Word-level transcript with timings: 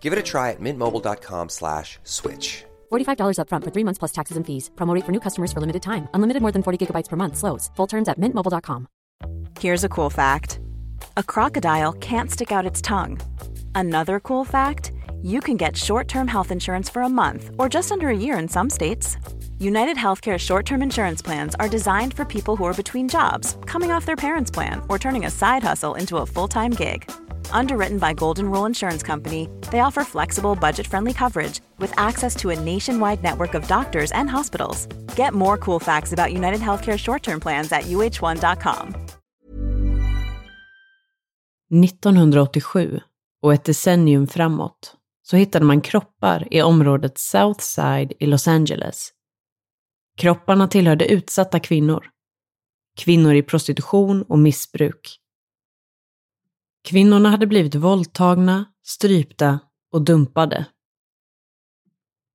Give 0.00 0.12
it 0.14 0.18
a 0.18 0.22
try 0.22 0.52
at 0.52 0.60
mintmobile.com 0.60 1.50
slash 1.50 1.98
switch. 2.04 2.64
$45 2.90 3.36
upfront 3.40 3.64
for 3.64 3.70
three 3.70 3.84
months 3.84 3.98
plus 3.98 4.12
taxes 4.12 4.36
and 4.38 4.46
fees. 4.46 4.70
Promote 4.76 5.04
for 5.04 5.12
new 5.12 5.20
customers 5.20 5.52
for 5.52 5.60
limited 5.60 5.82
time. 5.82 6.08
Unlimited 6.14 6.40
more 6.40 6.52
than 6.52 6.62
40 6.62 6.86
gigabytes 6.86 7.08
per 7.08 7.16
month. 7.16 7.36
Slows. 7.36 7.70
Full 7.76 7.86
terms 7.86 8.08
at 8.08 8.18
mintmobile.com. 8.18 8.88
Here's 9.60 9.84
a 9.84 9.88
cool 9.88 10.10
fact 10.10 10.60
a 11.16 11.22
crocodile 11.22 11.92
can't 11.92 12.30
stick 12.30 12.52
out 12.52 12.66
its 12.70 12.80
tongue. 12.80 13.18
Another 13.74 14.20
cool 14.20 14.44
fact 14.44 14.92
you 15.22 15.40
can 15.40 15.56
get 15.56 15.76
short 15.76 16.06
term 16.08 16.28
health 16.28 16.52
insurance 16.52 16.88
for 16.88 17.02
a 17.02 17.08
month 17.08 17.50
or 17.58 17.68
just 17.68 17.90
under 17.92 18.08
a 18.08 18.16
year 18.16 18.38
in 18.38 18.48
some 18.48 18.70
states. 18.70 19.16
United 19.58 19.96
Healthcare 19.96 20.38
short 20.38 20.64
term 20.64 20.82
insurance 20.82 21.22
plans 21.22 21.54
are 21.56 21.68
designed 21.68 22.14
for 22.14 22.24
people 22.24 22.56
who 22.56 22.64
are 22.64 22.82
between 22.82 23.08
jobs, 23.08 23.56
coming 23.66 23.90
off 23.90 24.06
their 24.06 24.16
parents' 24.16 24.50
plan, 24.50 24.80
or 24.88 24.98
turning 24.98 25.26
a 25.26 25.30
side 25.30 25.62
hustle 25.64 25.94
into 25.96 26.18
a 26.18 26.26
full 26.26 26.48
time 26.48 26.70
gig. 26.70 27.10
Underwritten 27.52 27.98
by 27.98 28.14
Golden 28.14 28.50
Rule 28.50 28.66
Insurance 28.66 29.02
Company, 29.02 29.48
they 29.70 29.80
offer 29.80 30.04
flexible, 30.04 30.54
budget 30.54 30.86
friendly 30.86 31.12
coverage 31.12 31.60
with 31.78 31.92
access 31.96 32.36
to 32.36 32.50
a 32.50 32.60
nationwide 32.60 33.22
network 33.22 33.54
of 33.54 33.68
doctors 33.68 34.12
and 34.12 34.30
hospitals. 34.30 34.86
Get 35.16 35.34
more 35.34 35.58
cool 35.58 35.80
facts 35.80 36.12
about 36.12 36.32
United 36.32 36.60
Healthcare 36.60 36.98
short 36.98 37.22
term 37.22 37.40
plans 37.40 37.72
at 37.72 37.82
uh1.com. 37.82 38.94
1987 41.70 43.00
och 43.42 43.54
ett 43.54 43.64
decennium 43.64 44.26
framåt 44.26 44.94
så 45.22 45.36
hittade 45.36 45.64
man 45.64 45.80
kroppar 45.80 46.48
i 46.50 46.62
området 46.62 47.18
Southside 47.18 48.12
i 48.20 48.26
Los 48.26 48.48
Angeles. 48.48 49.08
Kropparna 50.16 50.68
tillhörde 50.68 51.06
utsatta 51.06 51.60
kvinnor. 51.60 52.06
Kvinnor 52.96 53.34
i 53.34 53.42
prostitution 53.42 54.22
och 54.22 54.38
missbruk. 54.38 55.20
Kvinnorna 56.88 57.30
hade 57.30 57.46
blivit 57.46 57.74
våldtagna, 57.74 58.64
strypta 58.86 59.58
och 59.92 60.02
dumpade. 60.02 60.66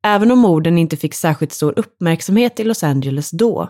Även 0.04 0.32
om 0.32 0.40
morden 0.40 0.78
inte 0.78 0.98
fick 0.98 1.14
särskilt 1.14 1.52
stor 1.52 1.80
uppmärksamhet 1.80 2.60
i 2.60 2.64
Los 2.64 2.84
Angeles 2.84 3.32
då, 3.32 3.70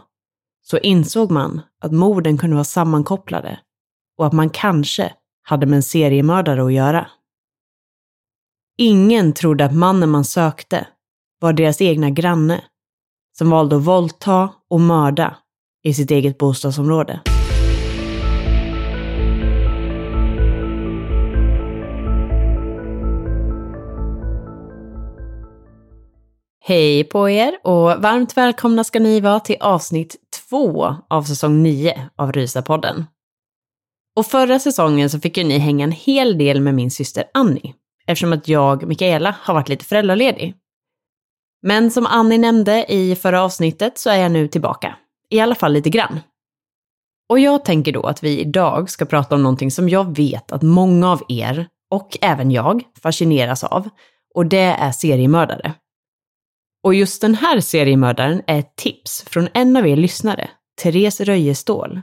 så 0.62 0.78
insåg 0.78 1.32
man 1.32 1.62
att 1.82 1.92
morden 1.92 2.38
kunde 2.38 2.56
vara 2.56 2.64
sammankopplade 2.64 3.60
och 4.18 4.28
att 4.28 4.34
man 4.34 4.50
kanske 4.50 5.14
hade 5.42 5.66
med 5.66 5.76
en 5.76 5.84
seriemördare 5.84 6.66
att 6.66 6.74
göra. 6.74 7.08
Ingen 8.78 9.34
trodde 9.34 9.66
att 9.66 9.76
mannen 9.76 10.10
man 10.10 10.26
sökte 10.26 10.88
var 11.40 11.54
deras 11.54 11.82
egna 11.82 12.10
granne 12.10 12.64
som 13.38 13.50
valde 13.50 13.76
att 13.76 13.84
våldta 13.84 14.50
och 14.70 14.82
mörda 14.82 15.38
i 15.84 15.94
sitt 15.94 16.12
eget 16.12 16.38
bostadsområde. 16.38 17.33
Hej 26.66 27.04
på 27.04 27.30
er 27.30 27.58
och 27.64 28.02
varmt 28.02 28.38
välkomna 28.38 28.84
ska 28.84 29.00
ni 29.00 29.20
vara 29.20 29.40
till 29.40 29.58
avsnitt 29.60 30.16
två 30.50 30.96
av 31.10 31.24
säsong 31.24 31.64
9 31.64 32.10
av 32.16 32.32
Rysapodden. 32.32 33.06
Och 34.16 34.26
förra 34.26 34.60
säsongen 34.60 35.10
så 35.10 35.20
fick 35.20 35.38
ju 35.38 35.44
ni 35.44 35.58
hänga 35.58 35.84
en 35.84 35.92
hel 35.92 36.38
del 36.38 36.62
med 36.62 36.74
min 36.74 36.92
syster 36.92 37.24
Annie, 37.34 37.74
eftersom 38.08 38.34
att 38.34 38.48
jag, 38.48 38.88
Mikaela, 38.88 39.36
har 39.42 39.54
varit 39.54 39.70
lite 39.70 39.86
föräldraledig. 39.86 40.56
Men 41.62 41.92
som 41.92 42.06
Annie 42.06 42.38
nämnde 42.38 42.86
i 42.94 43.16
förra 43.16 43.44
avsnittet 43.44 43.98
så 43.98 44.10
är 44.10 44.18
jag 44.18 44.32
nu 44.32 44.48
tillbaka, 44.48 44.96
i 45.30 45.40
alla 45.40 45.56
fall 45.56 45.74
lite 45.74 45.90
grann. 45.90 46.20
Och 47.30 47.40
jag 47.40 47.66
tänker 47.66 47.92
då 47.92 48.04
att 48.04 48.24
vi 48.24 48.40
idag 48.40 48.90
ska 48.90 49.06
prata 49.06 49.36
om 49.36 49.44
någonting 49.44 49.72
som 49.72 49.90
jag 49.90 50.18
vet 50.18 50.52
att 50.52 50.62
många 50.62 51.12
av 51.12 51.24
er, 51.28 51.68
och 51.90 52.18
även 52.22 52.52
jag, 52.52 52.84
fascineras 53.02 53.64
av, 53.64 53.90
och 54.36 54.46
det 54.46 54.76
är 54.80 54.92
seriemördare. 54.92 55.74
Och 56.84 56.94
just 56.94 57.22
den 57.22 57.36
här 57.36 57.60
seriemördaren 57.60 58.42
är 58.48 58.60
ett 58.60 58.76
tips 58.76 59.24
från 59.28 59.48
en 59.54 59.78
av 59.78 59.88
er 59.88 59.96
lyssnare, 59.96 60.50
Therese 60.82 61.22
Röjestål. 61.22 62.02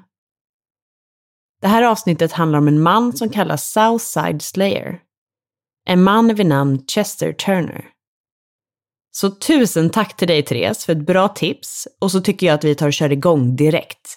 Det 1.61 1.69
här 1.69 1.83
avsnittet 1.83 2.33
handlar 2.33 2.59
om 2.59 2.69
en 2.69 2.83
man 2.83 3.17
som 3.17 3.29
kallas 3.29 3.73
Southside 3.73 4.43
Slayer. 4.43 5.01
En 5.87 6.03
man 6.03 6.35
vid 6.35 6.47
namn 6.47 6.85
Chester 6.87 7.33
Turner. 7.33 7.85
Så 9.11 9.31
tusen 9.31 9.91
tack 9.91 10.17
till 10.17 10.29
dig 10.29 10.43
Therese 10.43 10.85
för 10.85 10.93
ett 10.93 11.07
bra 11.07 11.29
tips 11.29 11.89
och 12.01 12.11
så 12.11 12.21
tycker 12.21 12.47
jag 12.47 12.55
att 12.55 12.65
vi 12.65 12.75
tar 12.75 12.87
och 12.87 12.93
kör 12.93 13.13
igång 13.13 13.57
direkt. 13.57 14.17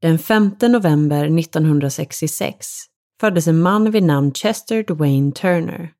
Den 0.00 0.18
5 0.18 0.56
november 0.60 1.38
1966 1.38 2.89
föddes 3.20 3.46
en 3.46 3.60
man 3.60 3.90
vid 3.90 4.02
namn 4.02 4.32
Chester 4.32 4.82
Dwayne 4.82 5.32
Turner. 5.32 5.94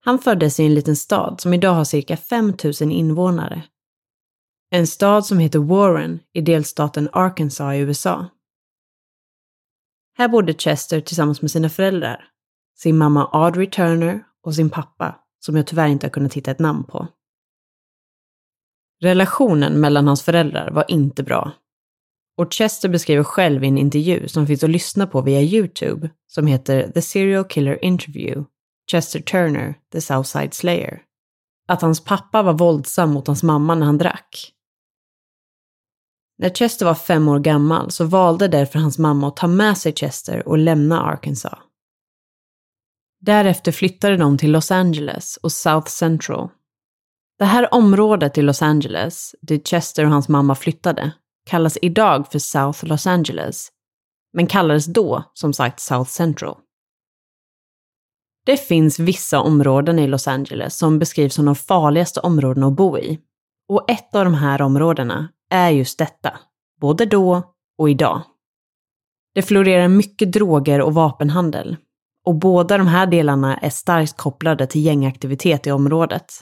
Han 0.00 0.18
föddes 0.18 0.60
i 0.60 0.64
en 0.64 0.74
liten 0.74 0.96
stad 0.96 1.40
som 1.40 1.54
idag 1.54 1.74
har 1.74 1.84
cirka 1.84 2.16
5000 2.16 2.90
invånare. 2.90 3.62
En 4.70 4.86
stad 4.86 5.26
som 5.26 5.38
heter 5.38 5.58
Warren 5.58 6.20
i 6.32 6.40
delstaten 6.40 7.08
Arkansas 7.12 7.74
i 7.74 7.78
USA. 7.78 8.26
Här 10.18 10.28
bodde 10.28 10.54
Chester 10.54 11.00
tillsammans 11.00 11.42
med 11.42 11.50
sina 11.50 11.68
föräldrar, 11.68 12.28
sin 12.76 12.98
mamma 12.98 13.28
Audrey 13.32 13.70
Turner 13.70 14.24
och 14.42 14.54
sin 14.54 14.70
pappa, 14.70 15.20
som 15.38 15.56
jag 15.56 15.66
tyvärr 15.66 15.88
inte 15.88 16.06
har 16.06 16.10
kunnat 16.10 16.34
hitta 16.34 16.50
ett 16.50 16.58
namn 16.58 16.84
på. 16.84 17.08
Relationen 19.02 19.80
mellan 19.80 20.06
hans 20.06 20.22
föräldrar 20.22 20.70
var 20.70 20.84
inte 20.88 21.22
bra. 21.22 21.52
Och 22.36 22.52
Chester 22.52 22.88
beskriver 22.88 23.24
själv 23.24 23.64
i 23.64 23.68
en 23.68 23.78
intervju 23.78 24.28
som 24.28 24.46
finns 24.46 24.64
att 24.64 24.70
lyssna 24.70 25.06
på 25.06 25.20
via 25.22 25.40
YouTube, 25.40 26.10
som 26.26 26.46
heter 26.46 26.90
The 26.90 27.02
Serial 27.02 27.44
Killer 27.44 27.84
Interview, 27.84 28.44
Chester 28.90 29.20
Turner, 29.20 29.74
The 29.92 30.00
Southside 30.00 30.54
Slayer, 30.54 31.02
att 31.68 31.82
hans 31.82 32.04
pappa 32.04 32.42
var 32.42 32.52
våldsam 32.52 33.10
mot 33.10 33.26
hans 33.26 33.42
mamma 33.42 33.74
när 33.74 33.86
han 33.86 33.98
drack. 33.98 34.52
När 36.38 36.50
Chester 36.50 36.86
var 36.86 36.94
fem 36.94 37.28
år 37.28 37.38
gammal 37.38 37.90
så 37.90 38.04
valde 38.04 38.48
därför 38.48 38.78
hans 38.78 38.98
mamma 38.98 39.28
att 39.28 39.36
ta 39.36 39.46
med 39.46 39.78
sig 39.78 39.92
Chester 39.92 40.48
och 40.48 40.58
lämna 40.58 41.02
Arkansas. 41.02 41.58
Därefter 43.20 43.72
flyttade 43.72 44.16
de 44.16 44.38
till 44.38 44.52
Los 44.52 44.70
Angeles 44.70 45.36
och 45.36 45.52
South 45.52 45.88
Central. 45.88 46.48
Det 47.38 47.44
här 47.44 47.74
området 47.74 48.38
i 48.38 48.42
Los 48.42 48.62
Angeles, 48.62 49.34
dit 49.42 49.68
Chester 49.68 50.04
och 50.04 50.10
hans 50.10 50.28
mamma 50.28 50.54
flyttade, 50.54 51.12
kallas 51.46 51.78
idag 51.82 52.32
för 52.32 52.38
South 52.38 52.84
Los 52.84 53.06
Angeles, 53.06 53.68
men 54.32 54.46
kallades 54.46 54.86
då 54.86 55.24
som 55.34 55.52
sagt 55.52 55.80
South 55.80 56.10
Central. 56.10 56.56
Det 58.46 58.56
finns 58.56 58.98
vissa 58.98 59.40
områden 59.40 59.98
i 59.98 60.06
Los 60.06 60.28
Angeles 60.28 60.78
som 60.78 60.98
beskrivs 60.98 61.34
som 61.34 61.44
de 61.44 61.54
farligaste 61.54 62.20
områdena 62.20 62.66
att 62.66 62.76
bo 62.76 62.98
i. 62.98 63.20
Och 63.68 63.90
ett 63.90 64.14
av 64.14 64.24
de 64.24 64.34
här 64.34 64.62
områdena 64.62 65.28
är 65.50 65.70
just 65.70 65.98
detta, 65.98 66.38
både 66.80 67.06
då 67.06 67.54
och 67.78 67.90
idag. 67.90 68.22
Det 69.34 69.42
florerar 69.42 69.88
mycket 69.88 70.32
droger 70.32 70.80
och 70.80 70.94
vapenhandel. 70.94 71.76
Och 72.24 72.34
båda 72.34 72.78
de 72.78 72.86
här 72.86 73.06
delarna 73.06 73.56
är 73.56 73.70
starkt 73.70 74.16
kopplade 74.16 74.66
till 74.66 74.84
gängaktivitet 74.84 75.66
i 75.66 75.70
området. 75.70 76.32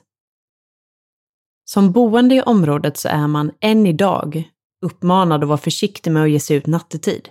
Som 1.64 1.92
boende 1.92 2.34
i 2.34 2.42
området 2.42 2.96
så 2.96 3.08
är 3.08 3.26
man 3.26 3.52
än 3.60 3.86
idag 3.86 4.53
uppmanad 4.84 5.42
att 5.42 5.48
vara 5.48 5.58
försiktig 5.58 6.10
med 6.12 6.22
att 6.22 6.30
ge 6.30 6.40
sig 6.40 6.56
ut 6.56 6.66
nattetid. 6.66 7.28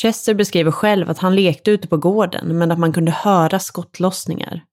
Chester 0.00 0.34
beskriver 0.34 0.70
själv 0.70 1.10
att 1.10 1.18
han 1.18 1.34
lekte 1.34 1.70
ute 1.70 1.88
på 1.88 1.96
gården 1.96 2.58
men 2.58 2.70
att 2.70 2.78
man 2.78 2.92
kunde 2.92 3.12
höra 3.12 3.58
skottlossningar 3.58 4.64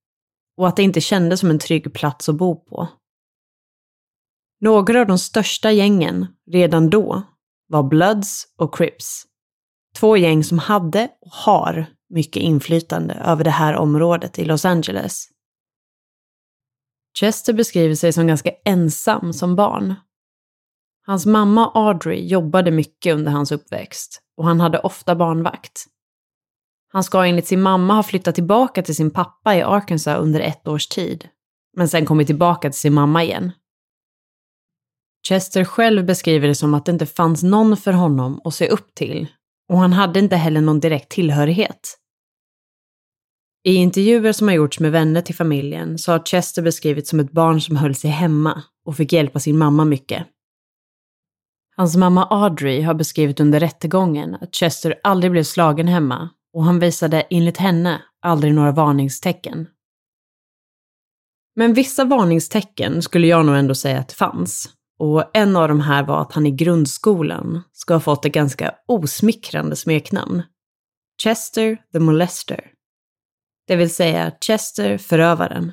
och 0.58 0.68
att 0.68 0.76
det 0.76 0.84
inte 0.84 1.02
kändes 1.02 1.40
som 1.40 1.50
en 1.50 1.60
trygg 1.60 1.94
plats 1.94 2.30
att 2.30 2.36
bo 2.36 2.56
på. 2.56 2.88
Några 4.62 5.02
av 5.02 5.08
de 5.08 5.18
största 5.18 5.72
gängen, 5.72 6.28
redan 6.52 6.90
då, 6.90 7.24
var 7.68 7.84
Bloods 7.84 8.48
och 8.58 8.76
Crips. 8.76 9.24
Två 9.96 10.18
gäng 10.18 10.44
som 10.44 10.60
hade 10.60 11.10
och 11.22 11.32
har 11.32 11.86
mycket 12.10 12.44
inflytande 12.44 13.14
över 13.14 13.44
det 13.44 13.52
här 13.52 13.76
området 13.76 14.40
i 14.40 14.46
Los 14.46 14.66
Angeles. 14.66 15.28
Chester 17.20 17.54
beskriver 17.54 17.96
sig 17.96 18.14
som 18.14 18.28
ganska 18.28 18.52
ensam 18.66 19.34
som 19.34 19.56
barn. 19.56 19.96
Hans 21.08 21.26
mamma 21.26 21.72
Audrey 21.74 22.28
jobbade 22.28 22.72
mycket 22.72 23.16
under 23.16 23.32
hans 23.32 23.52
uppväxt 23.52 24.22
och 24.38 24.46
han 24.46 24.60
hade 24.60 24.80
ofta 24.80 25.16
barnvakt. 25.16 25.86
Han 26.94 27.04
ska 27.04 27.26
enligt 27.26 27.48
sin 27.48 27.62
mamma 27.62 27.94
ha 27.94 28.04
flyttat 28.04 28.36
tillbaka 28.36 28.84
till 28.84 28.96
sin 28.96 29.12
pappa 29.12 29.56
i 29.56 29.62
Arkansas 29.62 30.20
under 30.20 30.40
ett 30.40 30.68
års 30.68 30.88
tid, 30.88 31.28
men 31.78 31.90
sen 31.90 32.06
kommit 32.06 32.28
tillbaka 32.28 32.70
till 32.70 32.80
sin 32.80 32.94
mamma 32.94 33.24
igen. 33.24 33.52
Chester 35.28 35.64
själv 35.64 36.06
beskriver 36.06 36.48
det 36.48 36.56
som 36.56 36.74
att 36.74 36.86
det 36.86 36.92
inte 36.92 37.06
fanns 37.06 37.44
någon 37.44 37.78
för 37.78 37.94
honom 37.94 38.42
att 38.44 38.54
se 38.54 38.70
upp 38.70 38.96
till 38.96 39.28
och 39.70 39.78
han 39.78 39.94
hade 39.94 40.20
inte 40.20 40.36
heller 40.36 40.62
någon 40.62 40.80
direkt 40.80 41.12
tillhörighet. 41.12 41.98
I 43.64 43.76
intervjuer 43.76 44.32
som 44.32 44.48
har 44.48 44.56
gjorts 44.56 44.80
med 44.80 44.92
vänner 44.92 45.22
till 45.22 45.36
familjen 45.36 45.98
så 45.98 46.12
har 46.12 46.20
Chester 46.20 46.62
beskrivits 46.62 47.10
som 47.10 47.20
ett 47.20 47.32
barn 47.32 47.62
som 47.62 47.76
höll 47.76 47.96
sig 47.96 48.10
hemma 48.10 48.64
och 48.86 48.98
fick 48.98 49.14
hjälpa 49.14 49.40
sin 49.40 49.58
mamma 49.58 49.86
mycket. 49.86 50.28
Hans 51.78 51.96
mamma 51.96 52.26
Audrey 52.26 52.82
har 52.82 52.94
beskrivit 52.94 53.40
under 53.40 53.60
rättegången 53.60 54.36
att 54.36 54.56
Chester 54.56 55.00
aldrig 55.04 55.32
blev 55.32 55.44
slagen 55.44 55.88
hemma 55.88 56.30
och 56.54 56.64
han 56.64 56.80
visade 56.80 57.22
enligt 57.22 57.58
henne 57.58 58.02
aldrig 58.22 58.54
några 58.54 58.72
varningstecken. 58.72 59.68
Men 61.56 61.74
vissa 61.74 62.06
varningstecken 62.06 63.02
skulle 63.02 63.28
jag 63.28 63.46
nog 63.46 63.56
ändå 63.56 63.76
säga 63.76 64.00
att 64.00 64.08
det 64.08 64.16
fanns. 64.16 64.70
Och 65.00 65.32
en 65.34 65.56
av 65.56 65.68
de 65.68 65.82
här 65.82 66.04
var 66.04 66.22
att 66.22 66.34
han 66.34 66.46
i 66.46 66.52
grundskolan 66.52 67.62
ska 67.74 67.94
ha 67.94 68.00
fått 68.00 68.26
ett 68.26 68.34
ganska 68.34 68.76
osmickrande 68.88 69.76
smeknamn. 69.76 70.44
Chester 71.24 71.78
the 71.94 72.00
Molester. 72.00 72.72
Det 73.68 73.76
vill 73.76 73.90
säga 73.90 74.32
Chester 74.42 74.98
förövaren. 74.98 75.72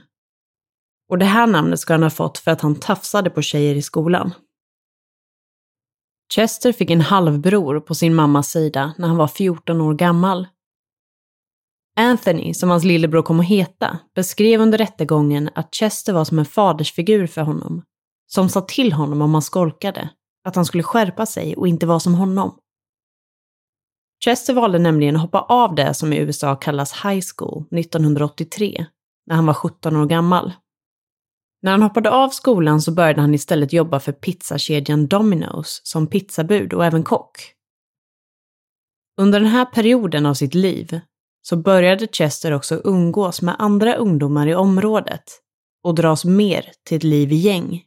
Och 1.08 1.18
det 1.18 1.24
här 1.24 1.46
namnet 1.46 1.80
ska 1.80 1.94
han 1.94 2.02
ha 2.02 2.10
fått 2.10 2.38
för 2.38 2.50
att 2.50 2.60
han 2.60 2.80
tafsade 2.80 3.30
på 3.30 3.42
tjejer 3.42 3.74
i 3.74 3.82
skolan. 3.82 4.34
Chester 6.32 6.72
fick 6.72 6.90
en 6.90 7.00
halvbror 7.00 7.80
på 7.80 7.94
sin 7.94 8.14
mammas 8.14 8.50
sida 8.50 8.94
när 8.98 9.08
han 9.08 9.16
var 9.16 9.26
14 9.26 9.80
år 9.80 9.94
gammal. 9.94 10.46
Anthony, 11.96 12.54
som 12.54 12.70
hans 12.70 12.84
lillebror 12.84 13.22
kom 13.22 13.40
att 13.40 13.46
heta, 13.46 13.98
beskrev 14.14 14.60
under 14.60 14.78
rättegången 14.78 15.50
att 15.54 15.74
Chester 15.74 16.12
var 16.12 16.24
som 16.24 16.38
en 16.38 16.44
fadersfigur 16.44 17.26
för 17.26 17.42
honom, 17.42 17.82
som 18.26 18.48
sa 18.48 18.60
till 18.60 18.92
honom 18.92 19.22
om 19.22 19.34
han 19.34 19.42
skolkade, 19.42 20.08
att 20.44 20.56
han 20.56 20.64
skulle 20.64 20.82
skärpa 20.82 21.26
sig 21.26 21.56
och 21.56 21.68
inte 21.68 21.86
vara 21.86 22.00
som 22.00 22.14
honom. 22.14 22.58
Chester 24.24 24.54
valde 24.54 24.78
nämligen 24.78 25.16
att 25.16 25.22
hoppa 25.22 25.40
av 25.40 25.74
det 25.74 25.94
som 25.94 26.12
i 26.12 26.18
USA 26.18 26.56
kallas 26.56 26.92
high 26.92 27.24
school 27.36 27.64
1983, 27.78 28.86
när 29.26 29.36
han 29.36 29.46
var 29.46 29.54
17 29.54 29.96
år 29.96 30.06
gammal. 30.06 30.52
När 31.64 31.70
han 31.70 31.82
hoppade 31.82 32.10
av 32.10 32.28
skolan 32.28 32.80
så 32.80 32.92
började 32.92 33.20
han 33.20 33.34
istället 33.34 33.72
jobba 33.72 34.00
för 34.00 34.12
pizzakedjan 34.12 35.08
Domino's 35.08 35.80
som 35.82 36.06
pizzabud 36.06 36.72
och 36.72 36.84
även 36.84 37.02
kock. 37.02 37.38
Under 39.20 39.40
den 39.40 39.48
här 39.48 39.64
perioden 39.64 40.26
av 40.26 40.34
sitt 40.34 40.54
liv 40.54 41.00
så 41.42 41.56
började 41.56 42.06
Chester 42.06 42.52
också 42.52 42.80
umgås 42.84 43.42
med 43.42 43.56
andra 43.58 43.94
ungdomar 43.94 44.46
i 44.46 44.54
området 44.54 45.22
och 45.84 45.94
dras 45.94 46.24
mer 46.24 46.72
till 46.86 46.96
ett 46.96 47.02
liv 47.02 47.32
i 47.32 47.36
gäng. 47.36 47.82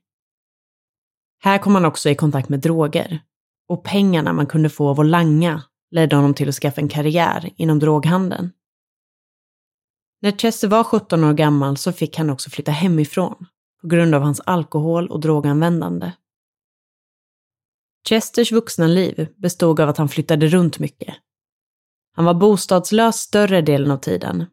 Här 1.44 1.58
kom 1.58 1.76
han 1.76 1.86
också 1.86 2.10
i 2.10 2.16
kontakt 2.16 2.50
med 2.50 2.60
droger 2.60 3.20
och 3.68 3.84
pengarna 3.84 4.34
man 4.34 4.48
kunde 4.48 4.70
få 4.70 4.90
av 4.90 5.00
att 5.00 5.06
langa 5.06 5.64
ledde 5.92 6.16
honom 6.16 6.34
till 6.34 6.50
att 6.50 6.56
skaffa 6.56 6.82
en 6.82 6.90
karriär 6.90 7.50
inom 7.56 7.80
droghandeln. 7.80 8.52
När 10.22 10.32
Chester 10.32 10.68
var 10.68 10.84
17 10.84 11.24
år 11.24 11.34
gammal 11.34 11.78
så 11.78 11.92
fick 11.92 12.18
han 12.18 12.30
också 12.30 12.50
flytta 12.50 12.72
hemifrån 12.72 13.46
på 13.82 13.88
grund 13.88 14.16
av 14.16 14.22
hans 14.22 14.40
alkohol 14.40 15.08
och 15.08 15.20
droganvändande. 15.20 16.12
Chesters 18.10 18.52
vuxna 18.52 18.88
liv 18.88 19.28
bestod 19.38 19.80
av 19.80 19.90
att 19.90 19.98
han 19.98 20.10
flyttade 20.10 20.48
runt 20.48 20.80
mycket. 20.80 21.16
Han 22.16 22.26
var 22.26 22.34
bostadslös 22.34 23.16
större 23.16 23.62
delen 23.62 23.92
av 23.92 23.98
tiden 23.98 24.46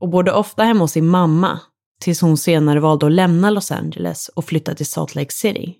och 0.00 0.08
bodde 0.08 0.32
ofta 0.32 0.64
hemma 0.64 0.80
hos 0.80 0.92
sin 0.92 1.08
mamma 1.08 1.60
tills 2.00 2.20
hon 2.20 2.36
senare 2.36 2.80
valde 2.80 3.06
att 3.06 3.12
lämna 3.12 3.50
Los 3.50 3.70
Angeles 3.70 4.28
och 4.28 4.44
flytta 4.44 4.74
till 4.74 4.86
Salt 4.86 5.14
Lake 5.14 5.32
City. 5.32 5.76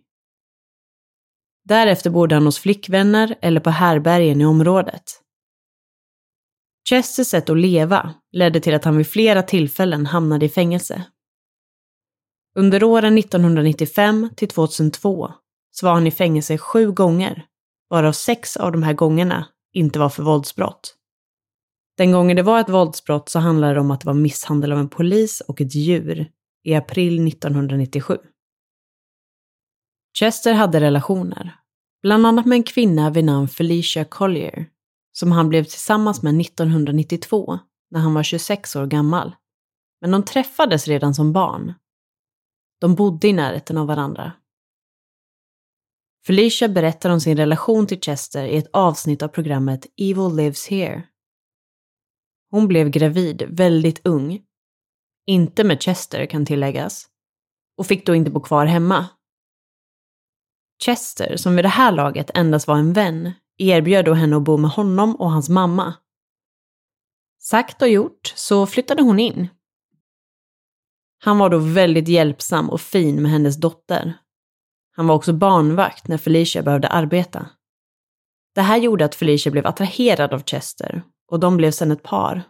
Därefter 1.64 2.10
bodde 2.10 2.34
han 2.34 2.44
hos 2.44 2.58
flickvänner 2.58 3.38
eller 3.40 3.60
på 3.60 3.70
härbergen 3.70 4.40
i 4.40 4.46
området. 4.46 5.20
Chesters 6.88 7.26
sätt 7.26 7.50
att 7.50 7.58
leva 7.58 8.14
ledde 8.32 8.60
till 8.60 8.74
att 8.74 8.84
han 8.84 8.96
vid 8.96 9.06
flera 9.06 9.42
tillfällen 9.42 10.06
hamnade 10.06 10.46
i 10.46 10.48
fängelse. 10.48 11.04
Under 12.54 12.84
åren 12.84 13.18
1995 13.18 14.30
till 14.36 14.48
2002 14.48 15.32
så 15.70 15.86
var 15.86 15.94
han 15.94 16.06
i 16.06 16.10
fängelse 16.10 16.58
sju 16.58 16.92
gånger, 16.92 17.46
varav 17.90 18.12
sex 18.12 18.56
av 18.56 18.72
de 18.72 18.82
här 18.82 18.92
gångerna 18.92 19.46
inte 19.72 19.98
var 19.98 20.08
för 20.08 20.22
våldsbrott. 20.22 20.94
Den 21.96 22.12
gången 22.12 22.36
det 22.36 22.42
var 22.42 22.60
ett 22.60 22.68
våldsbrott 22.68 23.28
så 23.28 23.38
handlade 23.38 23.74
det 23.74 23.80
om 23.80 23.90
att 23.90 24.00
det 24.00 24.06
var 24.06 24.14
misshandel 24.14 24.72
av 24.72 24.78
en 24.78 24.88
polis 24.88 25.40
och 25.40 25.60
ett 25.60 25.74
djur 25.74 26.30
i 26.64 26.74
april 26.74 27.28
1997. 27.28 28.18
Chester 30.18 30.52
hade 30.52 30.80
relationer, 30.80 31.56
bland 32.02 32.26
annat 32.26 32.46
med 32.46 32.56
en 32.56 32.62
kvinna 32.62 33.10
vid 33.10 33.24
namn 33.24 33.48
Felicia 33.48 34.04
Collier, 34.04 34.66
som 35.12 35.32
han 35.32 35.48
blev 35.48 35.64
tillsammans 35.64 36.22
med 36.22 36.40
1992 36.40 37.58
när 37.90 38.00
han 38.00 38.14
var 38.14 38.22
26 38.22 38.76
år 38.76 38.86
gammal. 38.86 39.34
Men 40.00 40.10
de 40.10 40.22
träffades 40.22 40.88
redan 40.88 41.14
som 41.14 41.32
barn 41.32 41.74
de 42.80 42.94
bodde 42.94 43.28
i 43.28 43.32
närheten 43.32 43.78
av 43.78 43.86
varandra. 43.86 44.32
Felicia 46.26 46.68
berättar 46.68 47.10
om 47.10 47.20
sin 47.20 47.36
relation 47.36 47.86
till 47.86 48.00
Chester 48.00 48.44
i 48.44 48.56
ett 48.56 48.70
avsnitt 48.72 49.22
av 49.22 49.28
programmet 49.28 49.86
Evil 49.96 50.36
Lives 50.36 50.68
Here. 50.68 51.02
Hon 52.50 52.68
blev 52.68 52.90
gravid 52.90 53.42
väldigt 53.48 54.06
ung. 54.06 54.42
Inte 55.26 55.64
med 55.64 55.82
Chester 55.82 56.26
kan 56.26 56.46
tilläggas. 56.46 57.08
Och 57.76 57.86
fick 57.86 58.06
då 58.06 58.14
inte 58.14 58.30
bo 58.30 58.40
kvar 58.40 58.66
hemma. 58.66 59.08
Chester, 60.84 61.36
som 61.36 61.56
vid 61.56 61.64
det 61.64 61.68
här 61.68 61.92
laget 61.92 62.30
endast 62.34 62.66
var 62.66 62.76
en 62.76 62.92
vän, 62.92 63.32
erbjöd 63.56 64.04
då 64.04 64.14
henne 64.14 64.36
att 64.36 64.42
bo 64.42 64.56
med 64.56 64.70
honom 64.70 65.16
och 65.16 65.30
hans 65.30 65.48
mamma. 65.48 65.94
Sagt 67.38 67.82
och 67.82 67.88
gjort 67.88 68.32
så 68.36 68.66
flyttade 68.66 69.02
hon 69.02 69.18
in 69.18 69.48
han 71.24 71.38
var 71.38 71.50
då 71.50 71.58
väldigt 71.58 72.08
hjälpsam 72.08 72.70
och 72.70 72.80
fin 72.80 73.22
med 73.22 73.30
hennes 73.30 73.56
dotter. 73.56 74.18
Han 74.96 75.06
var 75.06 75.14
också 75.14 75.32
barnvakt 75.32 76.08
när 76.08 76.18
Felicia 76.18 76.62
behövde 76.62 76.88
arbeta. 76.88 77.46
Det 78.54 78.60
här 78.60 78.76
gjorde 78.76 79.04
att 79.04 79.14
Felicia 79.14 79.52
blev 79.52 79.66
attraherad 79.66 80.32
av 80.32 80.42
Chester 80.42 81.02
och 81.30 81.40
de 81.40 81.56
blev 81.56 81.70
sedan 81.70 81.90
ett 81.90 82.02
par. 82.02 82.42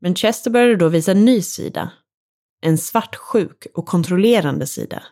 Men 0.00 0.14
Chester 0.14 0.50
började 0.50 0.76
då 0.76 0.88
visa 0.88 1.10
en 1.10 1.24
ny 1.24 1.42
sida. 1.42 1.92
En 2.60 2.78
svartsjuk 2.78 3.66
och 3.74 3.86
kontrollerande 3.86 4.66
sida 4.66 5.02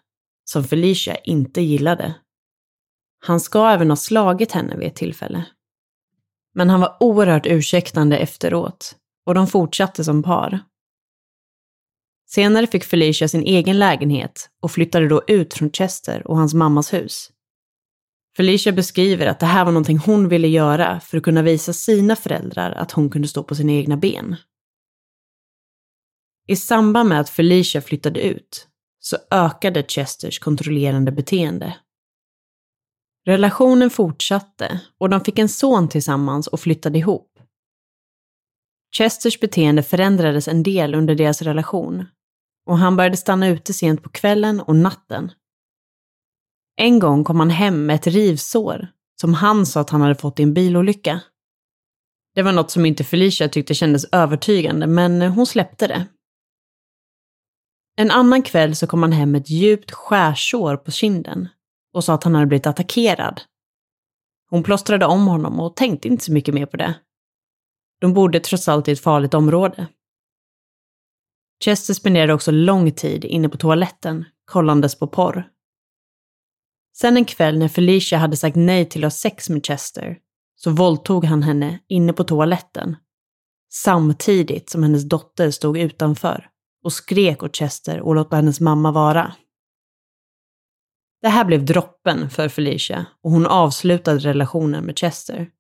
som 0.45 0.65
Felicia 0.65 1.17
inte 1.17 1.61
gillade. 1.61 2.15
Han 3.27 3.41
ska 3.41 3.69
även 3.69 3.91
ha 3.91 3.97
slagit 3.97 4.53
henne 4.53 4.77
vid 4.77 4.89
ett 4.89 4.97
tillfälle. 4.97 5.45
Men 6.55 6.71
han 6.71 6.81
var 6.81 6.97
oerhört 7.01 7.47
ursäktande 7.47 8.19
efteråt 8.19 8.97
och 9.27 9.35
de 9.35 9.47
fortsatte 9.47 10.05
som 10.05 10.23
par. 10.23 10.61
Senare 12.27 12.67
fick 12.67 12.85
Felicia 12.85 13.29
sin 13.29 13.43
egen 13.43 13.79
lägenhet 13.79 14.51
och 14.63 14.71
flyttade 14.71 15.09
då 15.09 15.23
ut 15.27 15.55
från 15.55 15.71
Chester 15.71 16.27
och 16.27 16.37
hans 16.37 16.55
mammas 16.55 16.93
hus. 16.93 17.31
Felicia 18.37 18.73
beskriver 18.73 19.27
att 19.27 19.41
det 19.41 19.47
här 19.47 19.65
var 19.65 19.73
någonting 19.73 19.99
hon 19.99 20.29
ville 20.29 20.49
göra 20.49 21.01
för 21.01 21.17
att 21.17 21.23
kunna 21.23 21.43
visa 21.43 21.73
sina 21.73 22.17
föräldrar 22.17 22.73
att 22.73 22.93
hon 22.93 23.11
kunde 23.11 23.29
stå 23.29 23.43
på 23.43 23.55
sina 23.55 23.73
egna 23.73 23.97
ben. 23.97 24.37
I 26.47 26.57
samband 26.57 27.09
med 27.09 27.21
att 27.21 27.31
Felicia 27.31 27.81
flyttade 27.81 28.21
ut 28.21 28.69
så 29.01 29.17
ökade 29.31 29.83
Chesters 29.83 30.39
kontrollerande 30.39 31.13
beteende. 31.13 31.77
Relationen 33.27 33.91
fortsatte 33.91 34.81
och 34.99 35.11
de 35.11 35.21
fick 35.21 35.39
en 35.39 35.49
son 35.49 35.89
tillsammans 35.89 36.47
och 36.47 36.61
flyttade 36.61 36.99
ihop. 36.99 37.39
Chesters 38.97 39.41
beteende 39.41 39.83
förändrades 39.83 40.49
en 40.49 40.63
del 40.63 40.95
under 40.95 41.15
deras 41.15 41.43
relation 41.43 42.07
och 42.67 42.79
han 42.79 42.97
började 42.97 43.17
stanna 43.17 43.49
ute 43.49 43.73
sent 43.73 44.03
på 44.03 44.09
kvällen 44.09 44.61
och 44.61 44.77
natten. 44.77 45.33
En 46.77 46.99
gång 46.99 47.25
kom 47.25 47.41
han 47.41 47.51
hem 47.51 47.87
med 47.87 47.97
ett 47.97 48.07
rivsår 48.07 48.89
som 49.21 49.35
han 49.35 49.67
sa 49.67 49.81
att 49.81 49.91
han 49.91 50.01
hade 50.01 50.15
fått 50.15 50.41
i 50.41 50.43
en 50.43 50.55
bilolycka. 50.55 51.21
Det 52.35 52.43
var 52.43 52.53
något 52.53 52.71
som 52.71 52.87
inte 52.87 53.05
Felicia 53.05 53.49
tyckte 53.49 53.75
kändes 53.75 54.05
övertygande, 54.13 54.87
men 54.87 55.23
hon 55.23 55.47
släppte 55.47 55.87
det. 55.87 56.07
En 57.97 58.11
annan 58.11 58.43
kväll 58.43 58.77
så 58.77 58.87
kom 58.87 59.03
han 59.03 59.13
hem 59.13 59.31
med 59.31 59.41
ett 59.41 59.51
djupt 59.51 59.91
skärsår 59.91 60.77
på 60.77 60.91
kinden 60.91 61.49
och 61.93 62.05
sa 62.05 62.15
att 62.15 62.25
han 62.25 62.35
hade 62.35 62.47
blivit 62.47 62.67
attackerad. 62.67 63.41
Hon 64.51 64.63
plåstrade 64.63 65.07
om 65.07 65.27
honom 65.27 65.61
och 65.61 65.77
tänkte 65.77 66.09
inte 66.09 66.25
så 66.25 66.33
mycket 66.33 66.55
mer 66.55 66.67
på 66.67 66.77
det. 66.77 66.95
De 68.01 68.15
bodde 68.15 68.41
trots 68.41 68.69
allt 68.69 68.89
i 68.89 68.93
ett 68.93 69.01
farligt 69.01 69.35
område. 69.35 69.87
Chester 71.65 71.95
spenderade 71.95 72.35
också 72.35 72.51
lång 72.51 72.93
tid 72.93 73.25
inne 73.25 73.49
på 73.49 73.57
toaletten, 73.57 74.25
kollandes 74.45 74.99
på 74.99 75.07
porr. 75.07 75.49
Sen 76.97 77.17
en 77.17 77.25
kväll 77.25 77.59
när 77.59 77.69
Felicia 77.69 78.19
hade 78.19 78.37
sagt 78.37 78.57
nej 78.57 78.85
till 78.85 79.05
att 79.05 79.13
ha 79.13 79.17
sex 79.17 79.51
med 79.51 79.67
Chester 79.67 80.19
så 80.57 80.71
våldtog 80.71 81.25
han 81.25 81.43
henne 81.43 81.79
inne 81.89 82.13
på 82.13 82.25
toaletten. 82.25 82.97
Samtidigt 83.73 84.71
som 84.71 84.83
hennes 84.83 85.09
dotter 85.09 85.51
stod 85.51 85.79
utanför 85.79 86.49
och 86.85 86.93
skrek 86.93 87.43
åt 87.43 87.57
Chester 87.57 88.01
och 88.01 88.15
låta 88.15 88.37
hennes 88.37 88.61
mamma 88.61 88.93
vara. 88.93 89.35
Det 91.23 91.29
här 91.29 91.45
blev 91.45 91.65
droppen 91.65 92.31
för 92.31 92.49
Felicia 92.49 93.07
och 93.23 93.31
hon 93.31 93.47
avslutade 93.47 94.19
relationen 94.19 94.85
med 94.85 94.99
Chester. 94.99 95.51